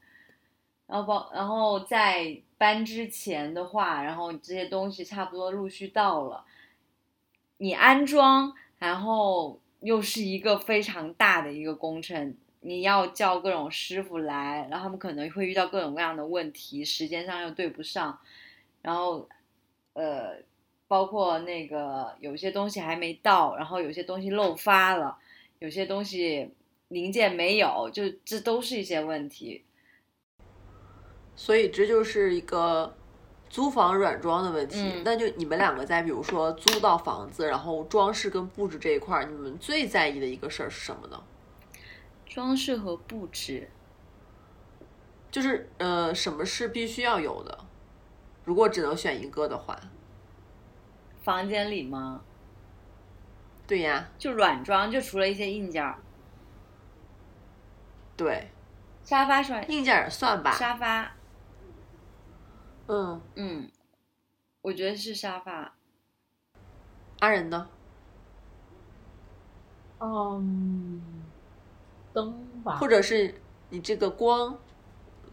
[0.88, 6.44] 然后包然后在搬之前的话，然后这些东西差不多陆续到了。
[7.58, 18.17] 你安装，然后又是一个非常大的一个工程，你要叫各种师傅来，然后他们可能会遇到各种各样的问题，时间上又对不上，
[18.82, 19.28] 然后，
[19.93, 20.38] 呃，
[20.88, 25.17] 包括那个有些东西还没到，然后有些东西漏发了，
[25.60, 26.50] 有些东西
[26.88, 29.65] 零件没有，就这都是一些问题。
[31.36, 32.95] 所以这就是一个。
[33.50, 41.21] 租房软装的问题，那就你们两个在比如说租到房子，然后装饰跟布置这一块，你们最在意的一个事儿是什么呢？
[42.32, 43.70] 装饰和布置，
[45.30, 47.65] 就是呃，什么是必须要有的？
[48.46, 49.78] 如果只能选一个的话，
[51.24, 52.22] 房间里吗？
[53.67, 56.00] 对呀，就软装，就除了一些硬件儿。
[58.15, 58.50] 对，
[59.04, 61.12] 沙发算硬件也算吧，沙发。
[62.88, 63.70] 嗯嗯，
[64.62, 65.74] 我觉得是沙发。
[67.20, 67.67] 阿仁呢？
[70.00, 71.21] 嗯，
[72.13, 73.36] 灯吧，或者是
[73.69, 74.58] 你这个光，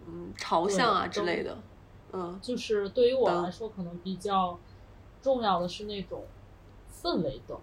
[0.07, 1.57] 嗯，朝向啊之类的。
[2.13, 4.59] 嗯，就是对于我来说，可能比较
[5.21, 6.25] 重要的是那种
[7.03, 7.59] 氛围灯，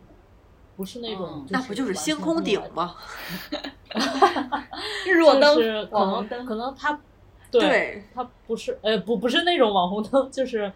[0.75, 1.45] 不是那种。
[1.49, 2.95] 那不就是星空顶吗？
[5.05, 5.55] 日落灯，
[5.89, 6.99] 可能可能它。
[7.51, 10.69] 对，它不是，呃，不，不是那种网红灯，就是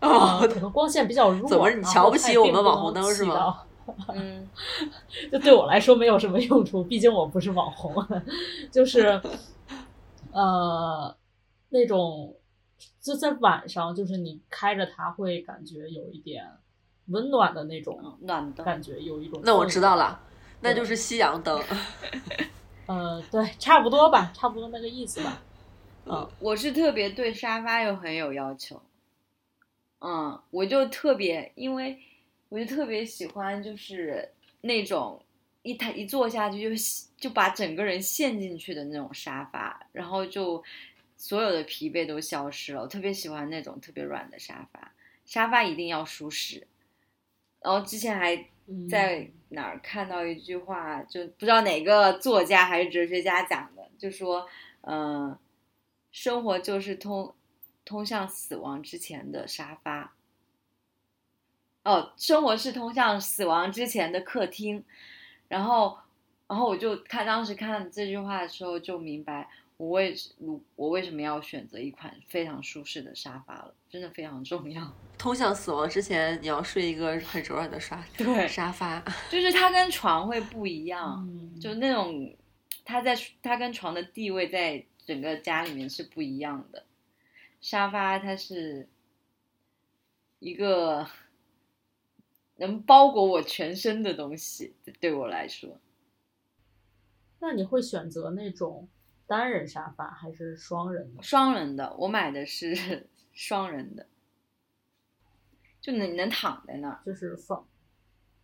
[0.00, 1.46] 呃，可能光线比较弱。
[1.46, 3.62] 怎么你瞧不起我们网红灯是吗？
[4.14, 4.48] 嗯，
[5.30, 7.94] 就对我来说没有什么用处，毕竟我不是网红。
[8.70, 9.20] 就是
[10.32, 11.16] 呃，
[11.70, 12.36] 那种
[13.00, 16.44] 就在晚上，就是你开着它会感觉有一点
[17.06, 19.40] 温暖的那种暖的感觉，有一种。
[19.44, 20.20] 那我知道了，
[20.60, 21.60] 那就是夕阳灯。
[22.86, 25.40] 呃，对，差不多吧，差不多那个意思吧。
[26.04, 28.82] 嗯，我是特别对沙发又很有要求，
[30.00, 31.98] 嗯，我就特别，因为
[32.52, 34.28] 我就特别喜欢，就是
[34.60, 35.18] 那种
[35.62, 36.82] 一躺一坐下去就
[37.16, 40.62] 就把整个人陷进去的那种沙发，然后就
[41.16, 42.82] 所有的疲惫都消失了。
[42.82, 44.92] 我特别喜欢那种特别软的沙发，
[45.24, 46.66] 沙发一定要舒适。
[47.62, 48.36] 然后之前还
[48.90, 54.46] 在哪儿看到一句话，就不知道哪个作家还是哲学家讲的，就说，
[54.82, 55.38] 嗯。
[56.10, 57.34] 生活就是通，
[57.86, 60.14] 通向死亡之前的沙发。
[61.84, 64.84] 哦，生活是通向死亡之前的客厅。
[65.48, 65.98] 然后，
[66.46, 74.94] 然后我就看当时看这句话的时候，就明白我为如我为什么要选择一款非常舒适的沙发了，真的非常重要。
[75.18, 81.28] 通向死亡之前，你要睡一个很柔软的沙 对沙发，就是它跟床会不一样，
[81.60, 82.34] 就那种
[82.84, 84.84] 它在它跟床的地位在。
[85.04, 86.84] 整个家里面是不一样的，
[87.60, 88.88] 沙发它是
[90.38, 91.04] 一个
[92.56, 95.80] 能包裹我全身的东西，对我来说。
[97.38, 98.88] 那你会选择那种
[99.26, 101.22] 单人沙发还是双人的？
[101.22, 104.06] 双人的，我买的是 双人的，
[105.80, 107.66] 就能能躺在那儿，就是放。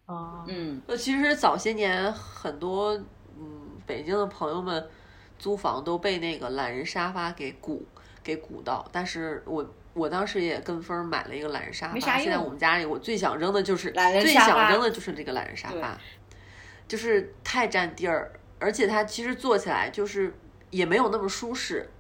[0.07, 2.97] 啊，嗯，那，其实早些年很多
[3.39, 4.89] 嗯北京的朋友们。
[5.39, 7.87] 租房都被那个懒人沙发给鼓
[8.25, 11.99] 给鼓到，但是我我当时也跟风买了一个懒人沙发。
[12.19, 15.99] 现在我们家里我最想扔的就是最想扔的就是这个懒人沙发，
[16.87, 20.33] 就是太占地儿，而且它其实坐起来就是
[20.71, 21.91] 也没有那么舒适。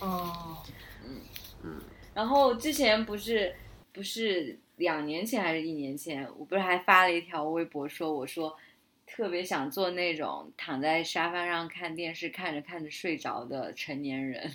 [0.00, 0.58] 哦，
[1.04, 1.20] 嗯
[1.62, 1.80] 嗯，
[2.12, 3.54] 然后之前不是
[3.92, 8.56] 不是两年前还是一年前，我不是还发了一条微博说，我说
[9.14, 14.50] 特别想做那种躺在沙发上看电视，看着看着睡着的成年人。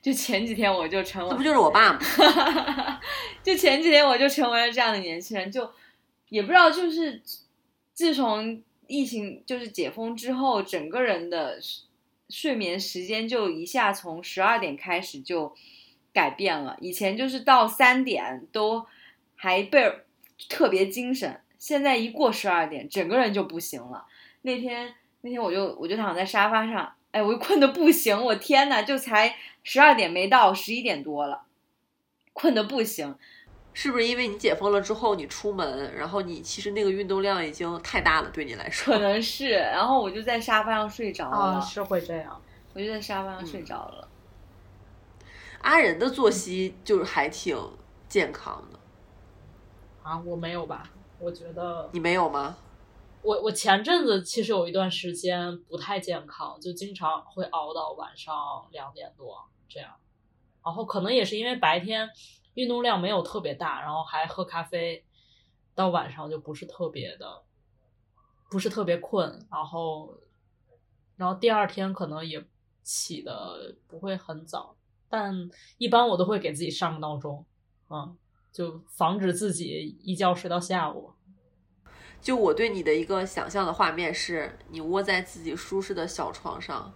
[0.00, 2.00] 就前几天我就成为，这不就是我爸吗？
[3.44, 5.70] 就前几天我就成为了这样的年轻人，就
[6.30, 7.20] 也不知道就是
[7.92, 11.58] 自从疫情就是解封之后，整个人的
[12.30, 15.54] 睡眠时间就一下从十二点开始就。
[16.10, 18.84] 改变了，以前就是到三点都
[19.36, 20.04] 还倍儿
[20.48, 24.06] 特别精神，现在一过十二点，整个人就不行了。
[24.42, 31.42] 那天那天我就我就躺在沙发上，哎，我就困得不行，我天呐，就才十二点没到，十一点多了，
[32.32, 33.16] 困得不行。
[33.74, 38.94] 是不是因为你解封了之后，你出门，然后你其实那个运动量已经太大了，对你来说？
[38.94, 42.42] 可能是，然后我就在沙发上睡着了，是会这样，
[42.74, 44.08] 我就在沙发上睡着了。
[45.60, 47.56] 阿仁的作息就是还挺
[48.08, 48.78] 健康的，
[50.02, 50.90] 啊，我没有吧？
[51.20, 52.56] 我觉得你没有吗？
[53.22, 58.34] 我我前阵子其实有一段时间不太健康，就经常会熬到晚上
[58.70, 59.92] 两点多这样，
[60.64, 62.08] 然后可能也是因为白天
[62.54, 65.04] 运动量没有特别大，然后还喝咖啡，
[65.74, 67.42] 到晚上就不是特别的，
[68.48, 70.16] 不是特别困，然后
[71.16, 72.46] 然后第二天可能也
[72.84, 74.76] 起的不会很早。
[75.08, 77.44] 但一般我都会给自己上个闹钟，
[77.88, 78.14] 啊，
[78.58, 81.12] 就防止自己一觉睡到下午。
[82.20, 86.92] 就我对你的一个想象的画面是，你窝在自己舒适的小床上，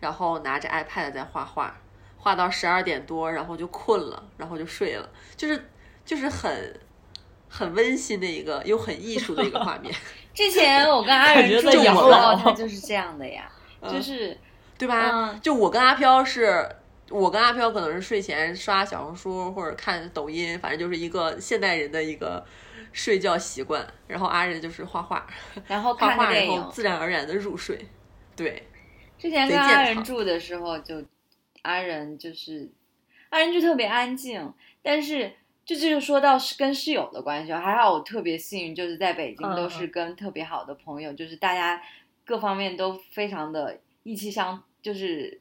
[0.00, 1.78] 然后拿着 iPad 在画画，
[2.16, 5.68] 画到十二点多，然后就困了，然后就睡了，就是
[6.02, 6.80] 就是很
[7.46, 9.94] 很温馨的一个又很艺术的一个画面。
[10.32, 14.34] 之前我跟阿仁住的时候，他就是这样的呀，就是
[14.78, 15.34] 对吧？
[15.42, 16.66] 就我跟阿飘是。
[17.08, 22.44] 我跟阿飘可能是睡前刷小红书或者看抖音，反正就是一个现代人的一个
[22.92, 23.86] 睡觉习惯。
[24.08, 25.24] 然后阿仁就是画画，
[25.68, 27.78] 然后画画，然后自然而然的入睡。
[28.34, 28.66] 对，
[29.16, 31.04] 之前跟阿仁住的时候，就
[31.62, 32.68] 阿仁就是
[33.28, 34.52] 阿仁就特别安静，
[34.82, 35.32] 但是
[35.64, 37.52] 就这就说到是跟室友的关系。
[37.52, 41.80] 还好我特别幸运，就是在北京都是跟特别好的朋友，就是大家
[42.24, 45.40] 各方面都非常的意气相，就是。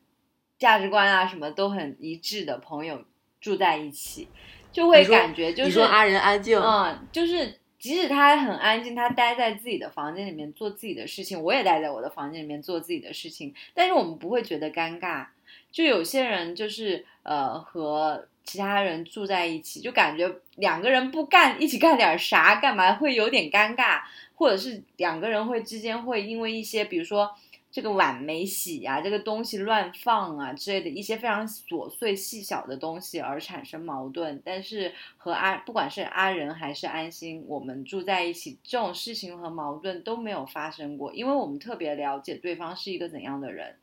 [0.58, 3.04] 价值观啊，什么都很一致的朋友
[3.42, 4.28] 住在一起，
[4.72, 15.28] 就会感觉就是你说阿仁安静，嗯，就是即使他很安静，他待在自己的房间里面做自己的事情，我也待在我的房间里面做自己的事情，但是我们不会觉得尴尬。
[15.72, 24.00] 就有些人就是呃和其他人住在一起，就感觉两个人不干一起干点啥，干嘛会有点尴尬，
[24.36, 27.36] 或者是两个人会之间会因为一些比如说。
[27.76, 43.76] 这个碗没洗呀，这个东西乱放啊之类的一些非常琐碎细小的东西而产生矛盾，但是和阿不管是阿仁还是安心，我们住在一起，这种事情和矛盾都没有发生过，因为我们特别了解对方是一个怎样的人，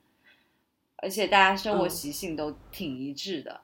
[0.97, 3.61] 而且大家生活习性都挺一致的，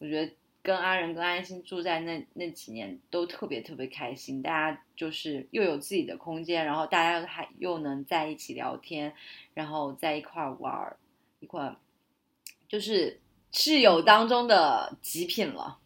[0.00, 0.32] 我觉得。
[0.68, 9.14] 跟阿仁、跟安心住在那那几年都特别特别开心，大家就是又有自己的空间，然后大家还又能在一起聊天，
[9.54, 10.98] 然后在一块玩儿，
[11.40, 11.74] 一块
[12.68, 13.18] 就是
[13.50, 15.78] 室友当中的极品了，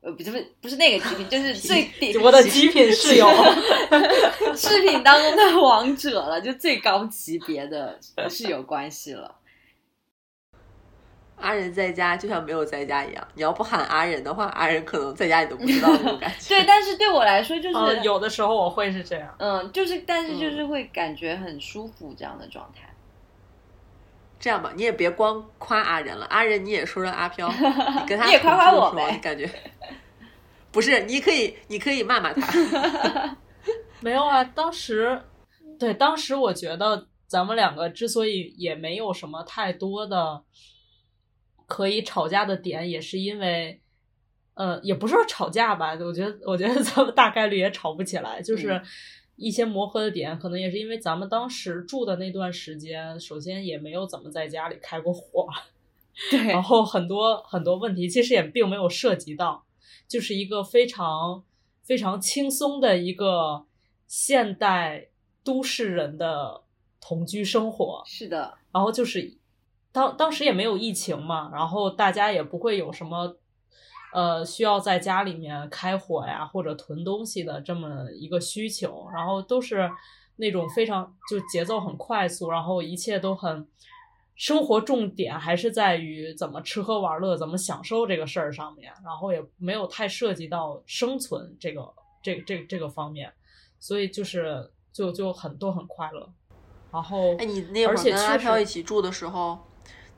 [0.00, 3.28] 呃，不是不是那个极品，就是最 顶我的极品室友，
[4.56, 7.96] 饰品当中的王者了，就最高级别的
[8.28, 9.37] 室友关系了。
[11.40, 16.48] 阿仁在家就像没有在家一样，你要不喊阿仁的话，阿仁可能在家你都不知道那种感觉。
[16.54, 22.88] 对，但是对我来说就是有的时候我会是这样，嗯，就是但是就是会感觉很舒服这样的状态。
[24.40, 29.50] 这样吧，你也别光夸阿仁了，阿仁你也说说阿飘， 你跟他你也夸夸我呗，感觉
[30.70, 33.36] 不是，你可以你可以骂骂他。
[34.00, 35.20] 没有啊，当时
[35.78, 40.42] 对当时我觉得咱们两个之所以也没有什么太多的。
[41.68, 43.78] 可以吵架的点也是因为，
[44.54, 48.80] 呃，也不是说吵架吧，我觉得，我觉得咱们大概率也吵不起来，就是
[49.36, 55.46] 一些磨合的点，可能也是因为咱们当时住的那段时间，首先也没有怎么在家里开过火，
[56.30, 59.66] 对，然后很多很多问题其实也并没有涉及到，
[60.08, 61.44] 就是一个非常
[61.82, 63.66] 非常轻松的一个
[64.06, 65.08] 现代
[65.44, 66.62] 都市人的
[66.98, 69.36] 同居生活，是的，然后就是。
[69.98, 73.36] 当当时也没有疫情嘛，然后大家也不会有什么，
[74.12, 79.90] 呃，需要在家里面开火呀或者囤东西的这么一个需求，然后都是
[80.36, 83.66] 那种非常就节奏很快速，然后一切都很
[84.36, 91.92] 生活重点还是在于怎么吃喝玩乐、怎么享受这个事儿上面，然后也没有太涉及到生存这个
[92.22, 93.32] 这这这个方面，
[93.80, 96.32] 所以就是就就很都很快乐。
[96.92, 99.58] 然后，哎，你那会儿跟阿飘一起住的时候，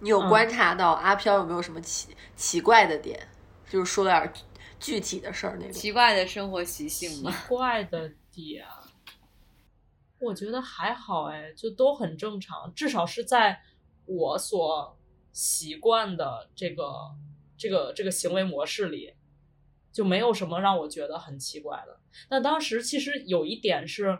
[0.01, 3.29] 你有观察到阿飘有没有什么奇奇怪的点？
[3.69, 4.33] 就是说点
[4.79, 5.73] 具体的事儿那种。
[5.73, 7.31] 奇怪的生活习性吗？
[7.31, 8.67] 奇 怪的点，
[10.19, 13.61] 我觉得还好哎，就都很正常，至少是在
[14.07, 14.99] 我所
[15.33, 16.85] 习惯的这个
[17.57, 19.15] 这个这个行为模式里，
[19.93, 22.01] 就没有什么让我觉得很奇怪的。
[22.31, 24.19] 那当时其实有一点是。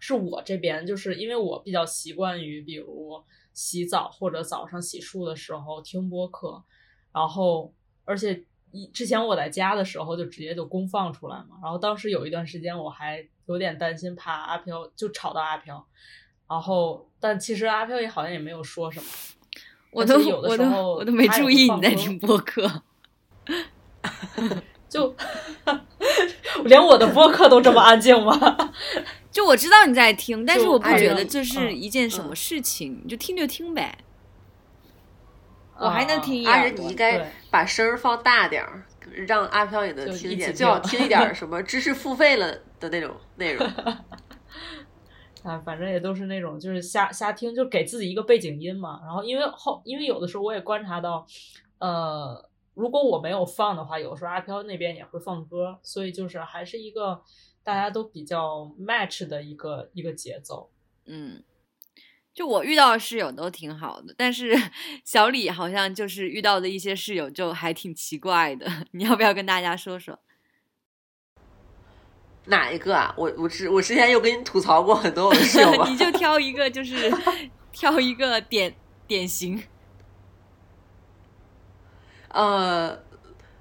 [0.00, 3.20] 是我这边，就是因为我比较习惯于，比如
[3.58, 6.62] 洗澡或者早上洗漱的时候听播客，
[7.12, 15.84] 然后而且一之前我在家的时候就直接就公放出来嘛，然后当时有一段时间我还有点担心，怕阿飘就吵到阿飘，
[16.48, 19.06] 然后但其实阿飘也好像也没有说什么，
[19.90, 22.82] 我都有的时候我都没注意你在听播客，
[24.88, 25.12] 就
[26.64, 28.38] 连我的播客都这么安静吗？
[29.38, 33.96] 就我知道你在听，但是我不觉得这是一件什么事情，你就听就听呗。
[35.78, 36.44] 我还能听。
[36.44, 38.84] 阿仁，你应该把声儿放大点儿，
[39.28, 43.64] 让阿飘也能听见，最好听一点 什么知识付费了的那种内容。
[45.44, 48.98] 啊，反正也都是那种，就是瞎瞎听，就给自己一个背景音嘛。
[49.04, 51.24] 然后因为后，因为有的时候我也观察到，
[51.78, 57.22] 呃，如果我没有放的话，有时候阿飘那边也会放歌，所以就是还是一个。
[57.68, 60.70] 大家都比较 match 的一个一个节奏，
[61.04, 61.42] 嗯，
[62.32, 64.56] 就我遇到的室友都挺好的，但是
[65.04, 70.18] 小李好像就是遇到的一些室友就还挺奇怪的， 你要不要跟大家说说？
[72.46, 73.14] 哪一个啊？
[73.18, 77.12] 我我之我之前有跟你吐槽过很多我的室友 你就挑一个，就是
[77.70, 78.74] 挑一个典
[79.06, 79.62] 典型，
[82.30, 83.06] 呃。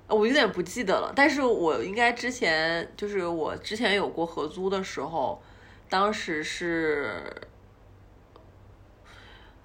[0.10, 5.42] 我有点不记得了，但是我应该之前就是我之前有过合租的时候，
[5.90, 7.22] 当时是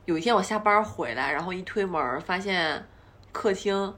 [0.05, 2.85] 有一天我下班回来，然后一推门发现
[3.31, 3.95] 客厅，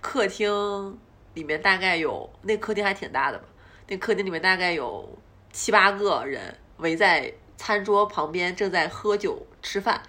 [0.00, 0.98] 客厅
[1.34, 3.44] 里面大概有那客厅还挺大的吧，
[3.88, 5.18] 那客厅里面大概有
[5.52, 10.02] 七八个人围在餐桌旁边正在喝酒吃饭，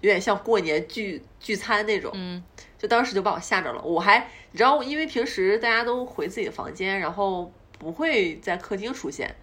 [0.00, 2.42] 有点像过年聚聚餐那种。
[2.78, 4.18] 就当时就把我吓着了，我还
[4.50, 9.34] 你知道，因为平时大家都回自己的房间，然后不会在客厅出现。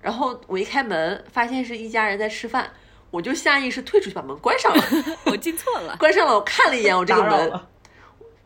[0.00, 2.70] 然后我一开门，发现是一家人在吃饭，
[3.10, 4.82] 我就下意识退出去，把门关上了。
[5.26, 6.34] 我进错了，关上了。
[6.34, 7.60] 我看了一眼我这个门。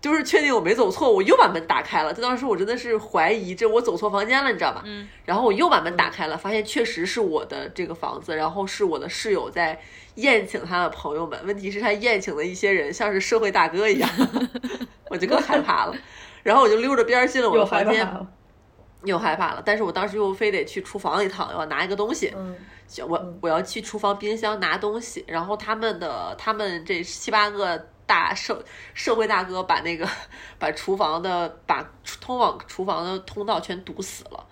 [0.00, 2.14] 就是确定我没走错，我又把门打开了。
[2.14, 4.82] 就当时我真的是怀疑这我走错房间了，你知道吧？
[4.84, 5.08] 嗯。
[5.24, 9.80] 然后我又把门打开了，发现确实是我的这个房子，然后是我的室友在
[10.14, 11.36] 宴请他的朋友们。
[11.44, 14.08] 问题是，他宴请的一些人像是社会大哥一样，
[15.10, 15.96] 我就更害怕了。
[16.44, 18.08] 然后我就溜着边进了我的房间，
[19.02, 19.62] 又害怕了。
[19.66, 22.32] 但是我当时又非得去厨房一趟，要拿一个东西。
[22.36, 22.54] 嗯。
[23.08, 27.88] 我我要去厨房冰箱拿东西，然后他们的他们这七八个。
[28.08, 30.08] 大社社会大哥把那个
[30.58, 31.86] 把厨房的把
[32.20, 34.46] 通往厨房的通道全堵死了，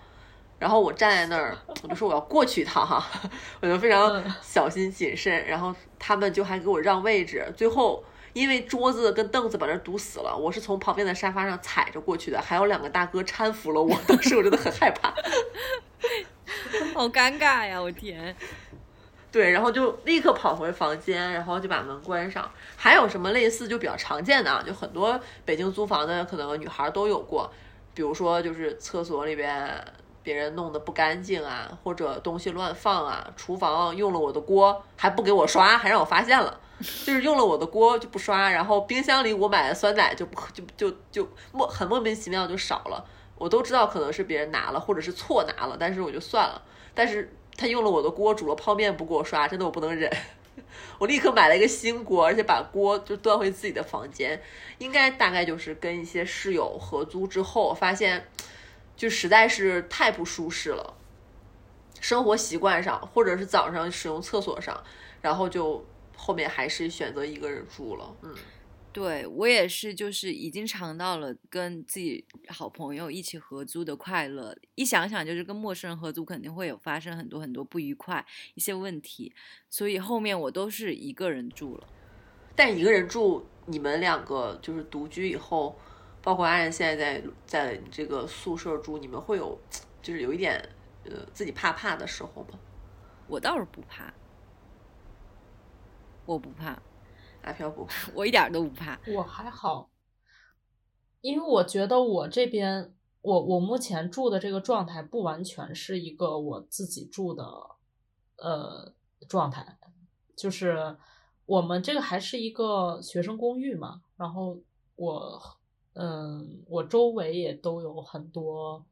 [0.59, 3.03] 然后我站在那儿，我就说我要过去一趟哈，
[3.59, 8.03] 我就非常小心谨慎，然后他们就还给我让位置，最后
[8.33, 15.11] 因为桌子跟凳子把那堵死了，我是从旁边的沙发上踩着过去的，还有两个大哥搀扶了我， 当时我真的很害怕，
[16.93, 18.35] 好尴尬呀，我天。
[19.29, 22.49] 对，然后就立刻跑回房间，然后就把门关上。
[22.75, 24.63] 还有什么类似就比较常见的啊？
[24.65, 27.51] 就很多北京租房的可能女孩都有过，
[27.93, 29.69] 比如说就是厕所里边
[30.23, 36.59] 别人弄得不干净啊，或者东西乱放啊，厨房用了我的锅还不给我刷，还让我发现了，
[37.05, 43.05] 就是用了我的锅就不刷，然后冰箱里我买的酸奶就不就就就莫很莫名其妙就少了，
[43.37, 46.61] 我都知道可能是别人拿了或者是错拿了，但是我就算了，
[46.95, 47.33] 但是。
[47.57, 50.09] 他用了我的锅煮了泡面不给我刷，真的我不能忍。
[50.99, 54.41] 我立刻买了一个新锅，而且把锅就端回自己的房间。
[54.77, 58.27] 应该大概就是跟一些室友合租之后，发现
[58.95, 60.93] 就实在是太不舒适了。
[61.99, 64.83] 生活习惯上，或者是早上使用厕所上，
[65.21, 65.83] 然后就
[66.15, 68.15] 后面还是选择一个人住了。
[68.21, 68.35] 嗯。
[68.97, 74.57] 对我也是，就是已经尝到了跟自己好朋友一起合租的快乐。
[74.73, 78.25] 一想想，就是跟陌生人合租肯定会有发生很多很多不愉快
[78.55, 79.31] 一些问题，
[79.69, 81.87] 所以后面我都是一个人住了。
[82.55, 85.77] 但一个人住，你们两个就是独居以后，
[86.23, 89.61] 包括阿然现在在在这个宿舍住，你们会有
[90.01, 90.57] 就是有一点
[91.03, 92.57] 呃自己怕怕的时候吗？
[93.27, 94.11] 我倒是不怕，
[96.25, 96.81] 我不怕。
[97.43, 98.99] 阿飘不怕，我一点都不怕。
[99.07, 99.89] 我还好，
[101.21, 107.43] 因为我觉得我这边，我我目前住的这个状态不完全是一个我自己住的
[108.37, 108.93] 呃
[109.29, 109.77] 状态，
[110.35, 110.97] 就是
[111.45, 114.59] 我们这个还是一个学生公寓嘛，然后
[114.97, 115.41] 我
[115.93, 118.85] 嗯，我周围也都有很多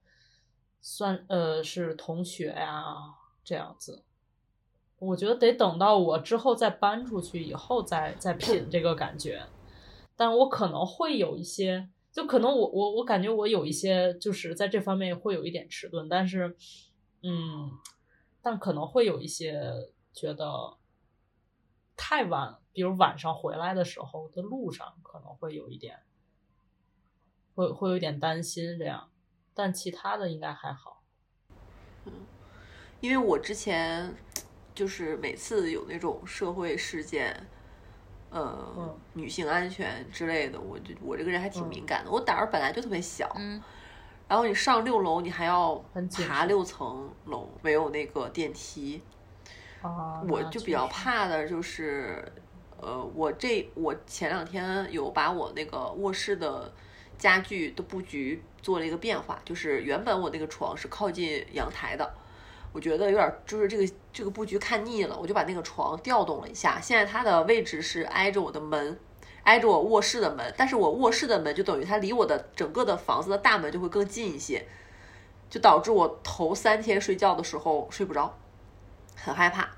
[0.81, 2.85] 算呃是同学呀、
[3.43, 4.04] 这样子。
[4.99, 9.45] 我觉得得等到我之后再搬出去以后再再品这个感觉，
[10.15, 16.55] 但我可能会有一些，就可能我我我感觉我有一些就是在这方面会有一点迟钝，但是
[17.21, 17.71] 嗯，
[18.41, 19.61] 但可能会有一些
[20.13, 20.77] 觉得
[21.97, 25.99] 太晚，比如晚上回来的时候的路上可能会有一点，
[27.53, 29.09] 会会有一点担心这样，
[29.53, 31.03] 但其他的应该还好。
[33.01, 34.15] 因为我之前
[34.75, 37.33] 就是每次有那种社会事件，
[38.29, 43.63] 呃，嗯女性安全之类的，我就我这个人还挺嗯敏感的，我胆儿本来就特别小，嗯，
[44.27, 49.01] 然后你上六楼，你还要爬六层楼，没有那个电梯，
[49.81, 52.29] 啊，我就比较怕的就是，
[52.81, 56.73] 呃，我这我前两天有把我那个卧室的
[57.17, 62.13] 家具的布局做了一个变化，就是原本我那个床是靠近阳台的，
[62.75, 68.99] 我觉得有点就是这个这个布局看腻了，我就把那个床调动了一下，现在它的位置是挨着我的门。
[69.43, 74.65] 挨着我卧室的门，但是我卧室的门就等于它离我的整个的房子的大门就会更近一些，
[75.51, 78.35] 就导致我头三天睡觉的时候睡不着，
[79.15, 79.69] 很害怕。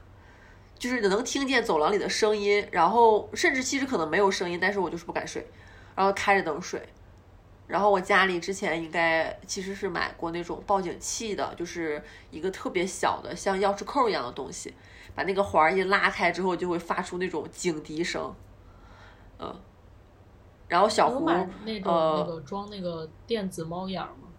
[0.80, 5.46] 就是能听见走廊里的声音，然后甚至其实可能没有声音，但是我就是不敢睡，
[5.96, 6.82] 然后开着灯睡。
[7.68, 12.02] 然后我家里之前应该其实是买过那种报警器的，就是
[12.32, 14.74] 一个特别小的像钥匙扣一样的东西，
[15.14, 18.34] 把那个环儿一拉开之后，就会发出那种警笛声。
[19.40, 19.54] 嗯，
[20.68, 24.30] 然后小胡买那种、呃那个装那个电子猫眼儿吗？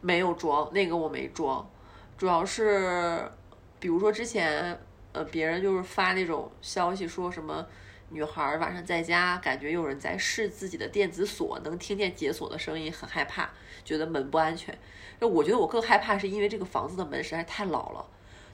[0.00, 1.68] 没有装，那个我没装，
[2.16, 3.30] 主要是
[3.78, 4.80] 比如说之前
[5.12, 7.66] 呃别人就是发那种消息说什么
[8.10, 13.48] 女孩晚上在家感觉有人在试自己的电子锁，能听见解锁的声音，很害怕，
[13.84, 14.76] 觉得门不安全。
[15.18, 18.06] 那我觉得我更害怕是因为这个房子的门实在太老了，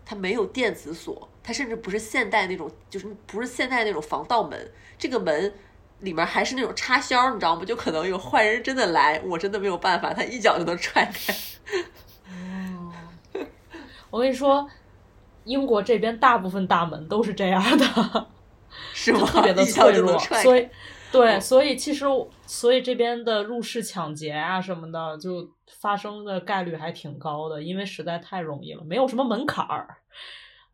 [0.04, 5.52] 它没有电子锁，它甚至不是现代那种，就是不是现代那种防盗门，这个门。
[6.00, 7.64] 里面还是那种插销，你知道吗？
[7.64, 11.34] 就可能有坏人真的来，我真的没有办法，他一脚就能踹开。
[12.68, 12.92] 哦，
[14.10, 14.68] 我跟你说，
[15.44, 18.26] 英国这边大部分大门都是这样的，
[18.92, 19.20] 是吗？
[19.26, 20.68] 特别的脆弱，所以。
[21.12, 22.04] 对，哦所以其实
[22.46, 25.48] 所以这边的入室抢劫啊什么的，就
[25.80, 29.98] 发生的概率还挺高的，因为实在太容易了，没有什么门槛儿，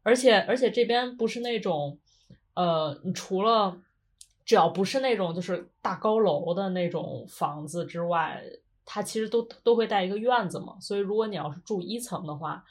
[0.03, 1.99] 而且而且这边不是那种，
[2.55, 3.77] 呃，你除了
[4.45, 8.43] 只要不是那种就是大高楼的那种房子之外，
[8.87, 12.65] 它其实都都会带一个院子嘛，所以如果你要是住一层的话，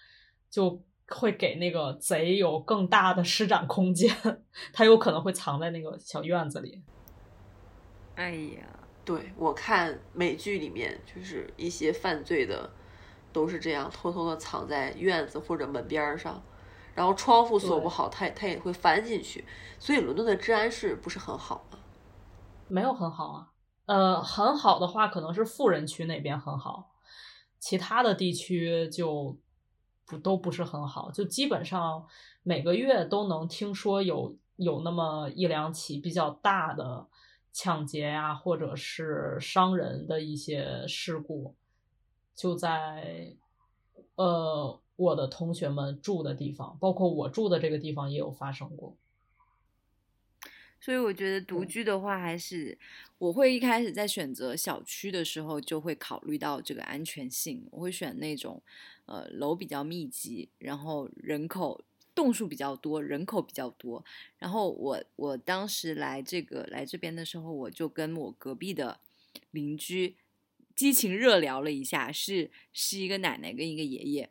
[0.49, 0.81] 就
[1.13, 4.15] 会给那个贼有更大的施展空间，
[4.73, 6.81] 他有可能会藏在那个小院子里。
[8.15, 8.63] 哎呀，
[9.03, 12.69] 对我看美剧里面，就是一些犯罪的
[13.33, 16.41] 都是这样，偷偷的藏在院子或者门边儿上，
[16.93, 19.45] 然后窗户锁不好，他他也会翻进去。
[19.79, 21.79] 所以伦敦的治安是不是很好啊？
[22.67, 23.47] 没有很好啊，
[23.85, 26.91] 呃，很好的话可能是富人区那边很好，
[27.59, 29.37] 其他的地区就
[30.11, 32.05] 不都不是很好，就基本上
[32.43, 37.07] 每个月都能听说有有那么一两起比较大的
[37.53, 41.55] 抢劫呀、或者是伤人的一些事故，
[42.35, 43.33] 就在
[44.15, 48.97] 呃我的同学们住的地方，包括我住的这个地方也有发生过。
[50.81, 52.75] 所以我觉得独居的话，还是
[53.19, 58.59] 我会一开始在选择小区的时候就会考虑到这个安全性，我会选那种
[59.05, 61.79] 呃楼比较密集，然后人口
[62.15, 64.03] 栋数比较多，人口比较多。
[64.39, 68.99] 然后我我当时来这个来这边的时候，我就跟我隔壁的
[69.51, 70.15] 邻居
[70.75, 74.29] 激情热聊了一下，是是一个奶奶跟一个爷爷。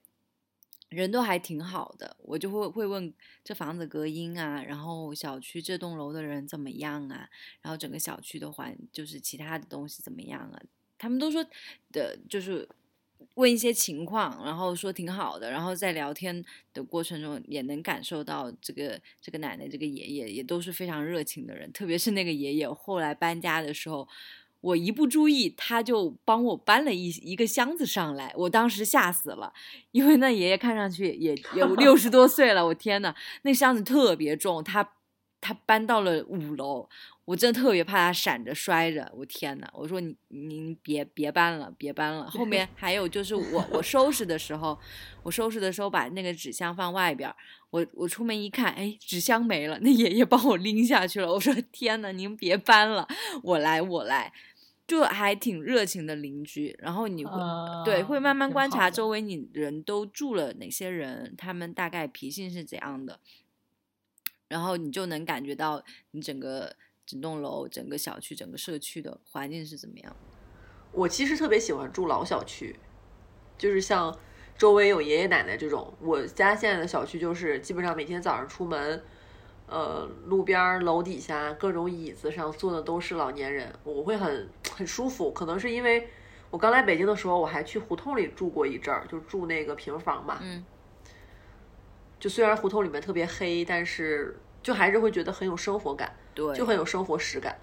[0.90, 3.14] 人都还挺好的，我就会会问
[3.44, 7.30] 这房子隔音啊，然后小区这栋楼的人怎么样啊，
[7.62, 10.60] 然后整个小区的环就是其他的东西怎么样啊？
[10.98, 11.46] 他们都说
[11.92, 12.68] 的，就是
[13.34, 24.08] 问一些情况，然后说挺好的，然后在聊天的过程中也能感受到这个这个奶奶这个爷爷也都是非常热情的人，特别是那个爷爷后来搬家的时候。
[24.60, 29.52] 我一不注意，他就帮我搬了一一个箱子上来，我当时吓死了，
[29.92, 34.86] 因为那爷爷看上去也有六十多岁了，我天呐，那箱子特别重，他
[35.40, 36.86] 他搬到了五楼，
[37.24, 39.10] 我真的特别怕他闪着摔着。
[39.16, 42.30] 我天呐，我说你您别别搬了，别搬了。
[42.30, 44.78] 后面还有就是我我收拾的时候，
[45.22, 47.34] 我收拾的时候把那个纸箱放外边，
[47.70, 51.32] 我我出门一看，哎，纸箱没了，那爷爷帮我拎下去了。
[51.32, 53.08] 我说天呐，您别搬了，
[53.42, 54.30] 我来我来。
[54.90, 57.30] 就还挺热情的邻居，然后你会、
[57.84, 63.20] 对啊会慢慢观察周围你人都住了哪些人，他们大概脾性是怎样的，
[64.48, 66.74] 然后你就能感觉到你整个
[67.06, 70.16] 整栋楼、整个小区、整个社区的环境是怎么样。
[70.90, 72.74] 我其实特别喜欢住老小区，
[73.56, 74.18] 就是像
[74.58, 75.94] 周围有爷爷奶奶这种。
[76.00, 79.00] 我家现在的小区就是基本上每天早上出门，
[79.68, 84.48] 呃，路边儿楼底下各种椅子上坐的都是老年人，我会很
[84.80, 85.30] 很舒服。
[85.30, 86.08] 可能是因为
[86.50, 90.38] 我刚来北京的时候，我还去胡同里住过一阵儿，就住那个平房嘛。
[90.40, 90.64] 嗯，
[92.18, 96.16] 就虽然胡同里面特别黑，但是就还是会觉得很有生活感。
[96.34, 97.58] 对，就很有生活实感，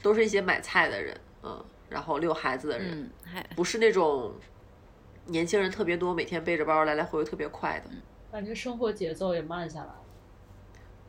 [0.00, 4.32] 都是一些买菜的人，嗯，然后遛孩子的人，嗯，不是那种
[5.26, 7.90] 年轻人特别多，每天背着包来来回回特别快的。
[8.30, 10.00] 感觉生活节奏也慢下来了。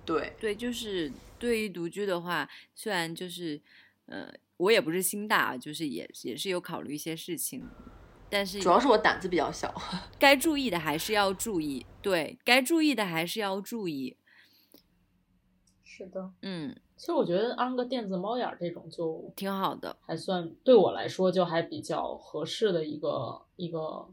[0.06, 3.60] 对，对，就是对于独居的话，虽然就是
[4.06, 7.68] 呃，我也不是心大，就是也也是有考虑一些事情，
[8.30, 9.74] 但是主要是我胆子比较小。
[10.18, 14.18] 该注意的还是要注意，对该注意的还是要注意。
[15.84, 19.96] 是的，嗯，其实我觉得安个电子猫眼儿这种就挺好的。
[20.02, 24.10] 还算对我来说就还比较合适的一个一个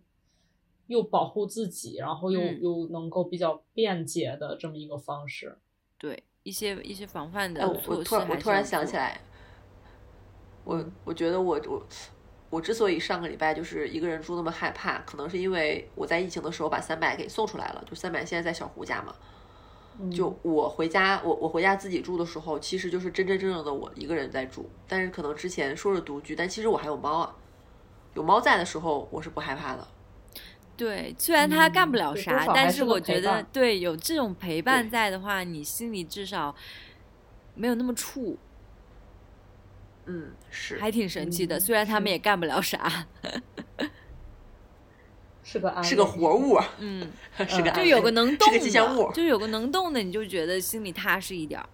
[0.86, 5.59] 又保护自己，然后又、嗯又能够比较便捷的这么一个方式。
[5.99, 9.20] 对一些一些防范的哎，我措施我突然我突然想起来，
[10.65, 11.87] 我我觉得我我
[12.51, 19.15] 我之所以上个礼拜就是一个人住那么害怕，可能是因为我在疫情的时候把三百给送出来了，就三百现在在小胡家嘛。
[20.01, 24.71] 嗯就我回家，我我回家自己住的时候，其实就是真真正正的我一个人在住。
[24.89, 27.37] 但是可能之前说是独居，但其实我还有猫啊。
[28.15, 29.87] 有猫在的时候，我是不害怕的。
[30.77, 36.55] 对，虽然它干不了啥，但是我觉得对有这种陪伴在的话，你心里至少
[37.55, 38.37] 没有那么怵，
[40.07, 40.78] 嗯，是。
[40.80, 41.59] 还挺神奇的。
[41.59, 43.07] 嗯虽然他们也干不了啥，
[45.44, 47.11] 是个安是个活物，啊嗯，
[47.48, 51.68] 是个就有个能是动个吉祥物的，，就有个能动的，你就觉得心里踏实一点儿。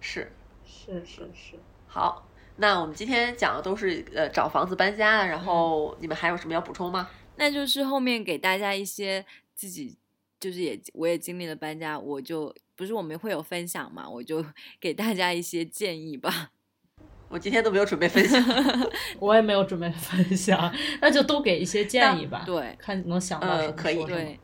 [0.00, 0.32] 是。
[0.64, 7.10] 是是是，好，那我们今天讲的都是呃找房子搬家，然后你们还有什么要补充吗？
[7.36, 9.98] 那就是后面给大家一些自己
[10.40, 14.42] 就是也我也经历了搬家，我就不是我们会有分享嘛，我就
[14.80, 16.52] 给大家一些建议吧。
[17.28, 18.42] 我今天都没有准备分享。
[19.20, 22.42] 我也没有准备分享，那就都给一些建议吧。
[22.46, 24.40] 对看能想到什么呃可以说什么对，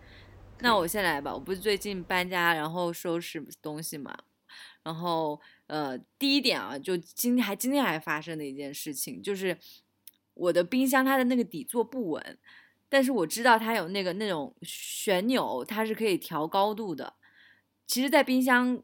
[0.60, 1.32] 那我先来吧。
[1.32, 4.14] 我不是最近搬家，然后收拾东西嘛，
[4.82, 9.56] 然后呃，第一点啊，就今天还今天还发生的一件事情，就是
[10.34, 12.38] 我的冰箱它的那个底座不稳，
[12.88, 17.14] 但是我知道它有那个那种旋钮，它是可以调高度的。
[17.86, 18.82] 其实，在冰箱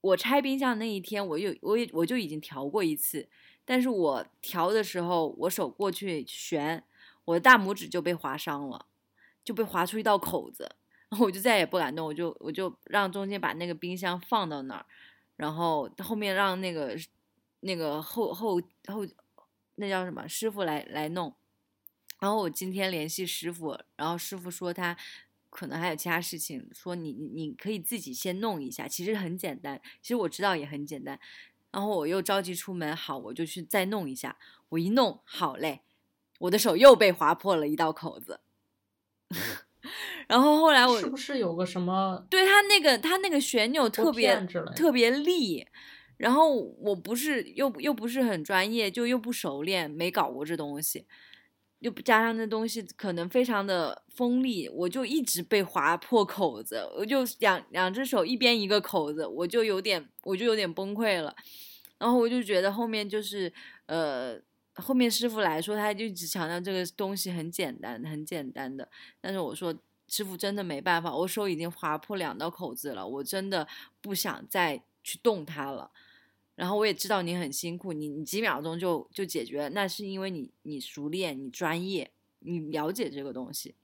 [0.00, 3.28] 我拆冰箱那一天，我有我也我就已经调过一次，
[3.64, 6.84] 但是我调的时候，我手过去旋，
[7.24, 8.86] 我的大拇指就被划伤了。
[9.44, 10.70] 就被划出一道口子，
[11.18, 14.84] 我就再也不敢动，我就我就让中间把那个冰箱放到那儿，
[15.36, 16.94] 然后后面让那个
[17.60, 19.06] 那个后后后
[19.76, 21.34] 那叫什么师傅来来弄，
[22.20, 24.94] 然后我今天联系师傅，然后师傅说他
[25.50, 31.18] 可能还有其他事情，说你你你可以自己先弄一下，其实很简单，其实我知道也很简单，
[31.70, 34.36] 然后我又着急出门，好我就去再弄一下，
[34.70, 35.82] 我一弄好嘞，
[36.40, 38.40] 我的手又被划破了一道口子。
[40.26, 45.66] 然后后来我是不是有个什么对他那个他那个旋钮特别特别利，
[46.18, 51.06] 然后我不是又又不是很专业，就又不熟练，没搞过这东西，
[51.80, 61.34] 又加上那东西可能非常的锋利，我就一直被划破口子，我就两两只手一边一个口子，我就有点我就有点崩溃了，
[61.98, 63.52] 然后我就觉得后面就是
[63.86, 64.40] 呃。
[64.80, 68.88] 后面师傅来说，他就一直强调这个东西很简单，很简单的。
[69.20, 69.74] 但是我说
[70.06, 73.66] 师傅真的没办法，我手已经划破两道口子了，我真的
[74.00, 75.90] 不想再去动它了。
[76.58, 83.76] 然后我也知道你很辛苦，你你几秒钟就就解决，那是因为你你熟练，你专业，你了解这个东西。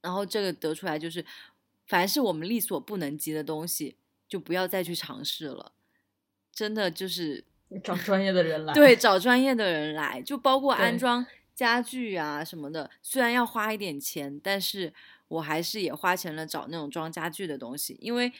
[0.00, 1.22] 然后这个得出来就是，
[1.86, 5.72] 凡是我们力所不能及的东西，就不要再去尝试了。
[6.50, 7.44] 真的就是
[7.82, 8.72] 找专业的人来？
[8.74, 14.94] 对，找专业的人来，就包括安装家具啊什么的，虽然要花一点钱，但是
[15.28, 18.32] 我还是也花钱了找那种装家具的东西，因为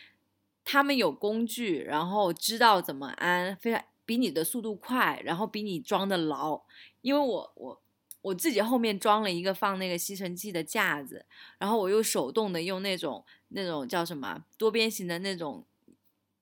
[0.65, 6.62] 他们有工具，然后知道怎么安，非常比你的速度快，然后比你装的牢。
[7.03, 7.83] 因为我我
[8.23, 11.27] 我自己后面装了一个放那个吸尘器的架子，
[11.59, 15.67] 然后我又手动的用那种那种叫什么多边形的那种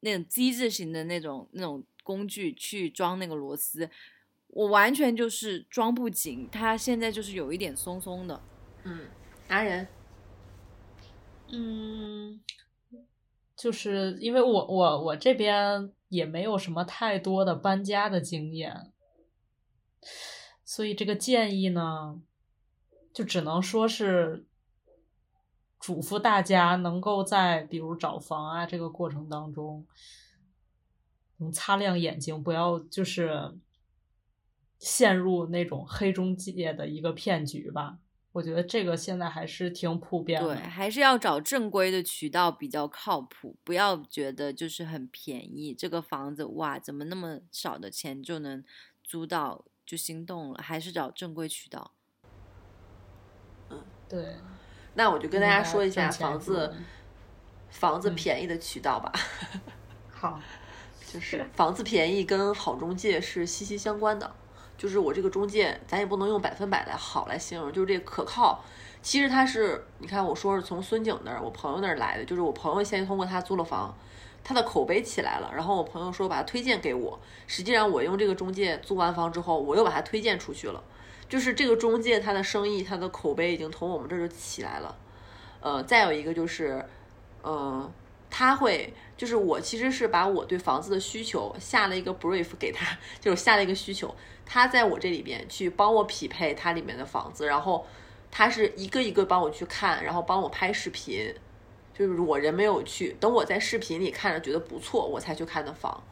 [0.01, 3.91] 那种机制型的那种那种工具去装那个螺丝，
[4.49, 8.41] 我完全就是装不紧，它现在就是有一点松松的。
[8.85, 9.09] 嗯，
[9.49, 9.87] 达人，
[11.53, 12.41] 嗯，
[13.63, 18.93] 就是因为我我我这边也没有什么太多的搬家的经验，
[20.65, 22.21] 所以这个建议呢，
[23.15, 24.45] 就只能说是
[25.79, 29.87] 嘱咐大家能够在比如找房啊这个过程当中，
[31.37, 33.57] 能擦亮眼睛，不要就是
[34.81, 38.01] 陷入那种黑中介的一个骗局吧。
[38.33, 48.65] 我觉得这个现在还是挺普遍的，对，还是要找正规的渠道比较靠谱，不要觉得就是很便宜，这个房子哇，怎么那么少的钱就能
[49.05, 51.93] 租到，就心动了，还是找正规渠道。
[53.69, 54.37] 嗯，对。
[54.95, 56.75] 那我就跟大家说一下房子
[57.71, 59.11] 房子嗯便宜的渠道吧，
[60.13, 60.39] 好，
[61.11, 64.35] 就是房子便宜跟好中介是息息相关的。
[64.83, 68.61] 就是我这个中介，咱也不能用百分百来好来形容，就是这可靠。
[69.01, 73.97] 其实他是，你看我说是从孙景那儿，我朋友那儿来的，就是我朋友先通过他租了房，
[74.43, 77.17] 他的口碑起来了，然后我朋友说把他推荐给我，
[77.47, 80.83] 实际上我用这个中介租完房之后，我又把他推荐出去了，
[81.29, 84.97] 就是这个中介他的生意，他的口碑已经从我们这儿就起来了。
[85.61, 86.85] 呃，再有一个就是，
[87.45, 87.89] 嗯、
[88.29, 94.13] 他会就是我其实是把我对房子的需求下了一个 brief 给他， 就是下了一个需求，
[94.45, 97.87] 他在我这里边去帮我匹配它里面的房子，然后
[98.31, 101.35] 他是一个一个帮我去看，然后帮我拍视频，
[101.93, 106.03] 就是我人没有去，等我在视频里看着觉得不错，我才去看的房，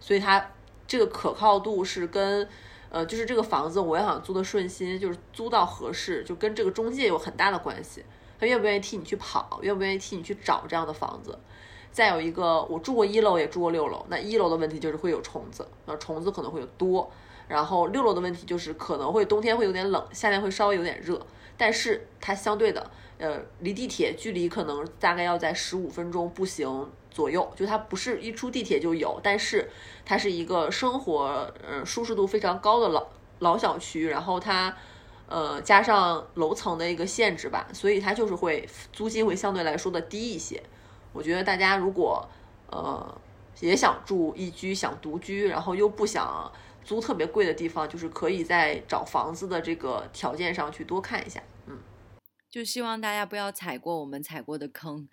[0.00, 0.52] 所以它
[0.86, 2.48] 这个可靠度是跟。
[2.88, 8.02] 呃，就是这个房子，我要想租的顺心，就是租到合适，就跟这个中介有很大的关系。
[8.38, 11.36] 他愿不愿意替你去跑，愿不愿意替你去找这样的房子。
[11.90, 14.06] 再有一个，我住过一楼，也住过六楼。
[14.08, 17.10] 那一楼的问题就是会有虫子，那虫子可能会有多。
[17.48, 21.24] 然后六楼的问题就是可能会冬天会有点冷，夏天会稍微有点热，
[21.56, 29.70] 但是它相对的，呃，离地铁距离可能大概要在十五分钟步行左右，就它不是一出地铁就有，但是
[30.04, 33.06] 它是一个生活呃舒适度非常高的老
[33.38, 34.76] 老小区，然后它
[35.28, 40.62] 呃加上楼层的一个限制吧，所以它就是会租金会相对来说的低一些。
[41.12, 42.28] 我觉得大家如果
[42.70, 43.18] 呃
[43.60, 46.52] 也想住一居，想独居，然后又不想
[46.86, 51.42] 租特别贵的地方，就是可以在找房子的这个条件上去多看一下。
[51.66, 51.76] 嗯，
[52.48, 55.08] 就希望大家不要踩过我们踩过的坑，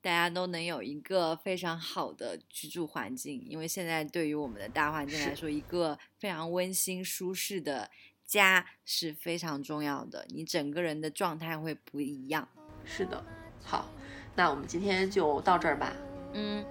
[0.00, 3.44] 大家都能有一个非常好的居住环境。
[3.46, 7.90] 因为现在对于我们的大环境来说，一个非常温馨舒适的
[8.24, 12.48] 家是非常重要的，你整个人的状态会不一样。
[12.82, 13.22] 是的。
[13.62, 13.90] 好，
[14.34, 15.92] 那我们今天就到这儿吧。
[16.32, 16.64] 嗯，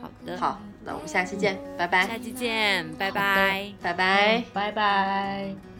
[0.00, 3.72] 好的，，好，那我们下期见，拜拜，下期见，拜拜。
[3.82, 4.44] 拜拜。
[4.52, 5.77] 拜拜。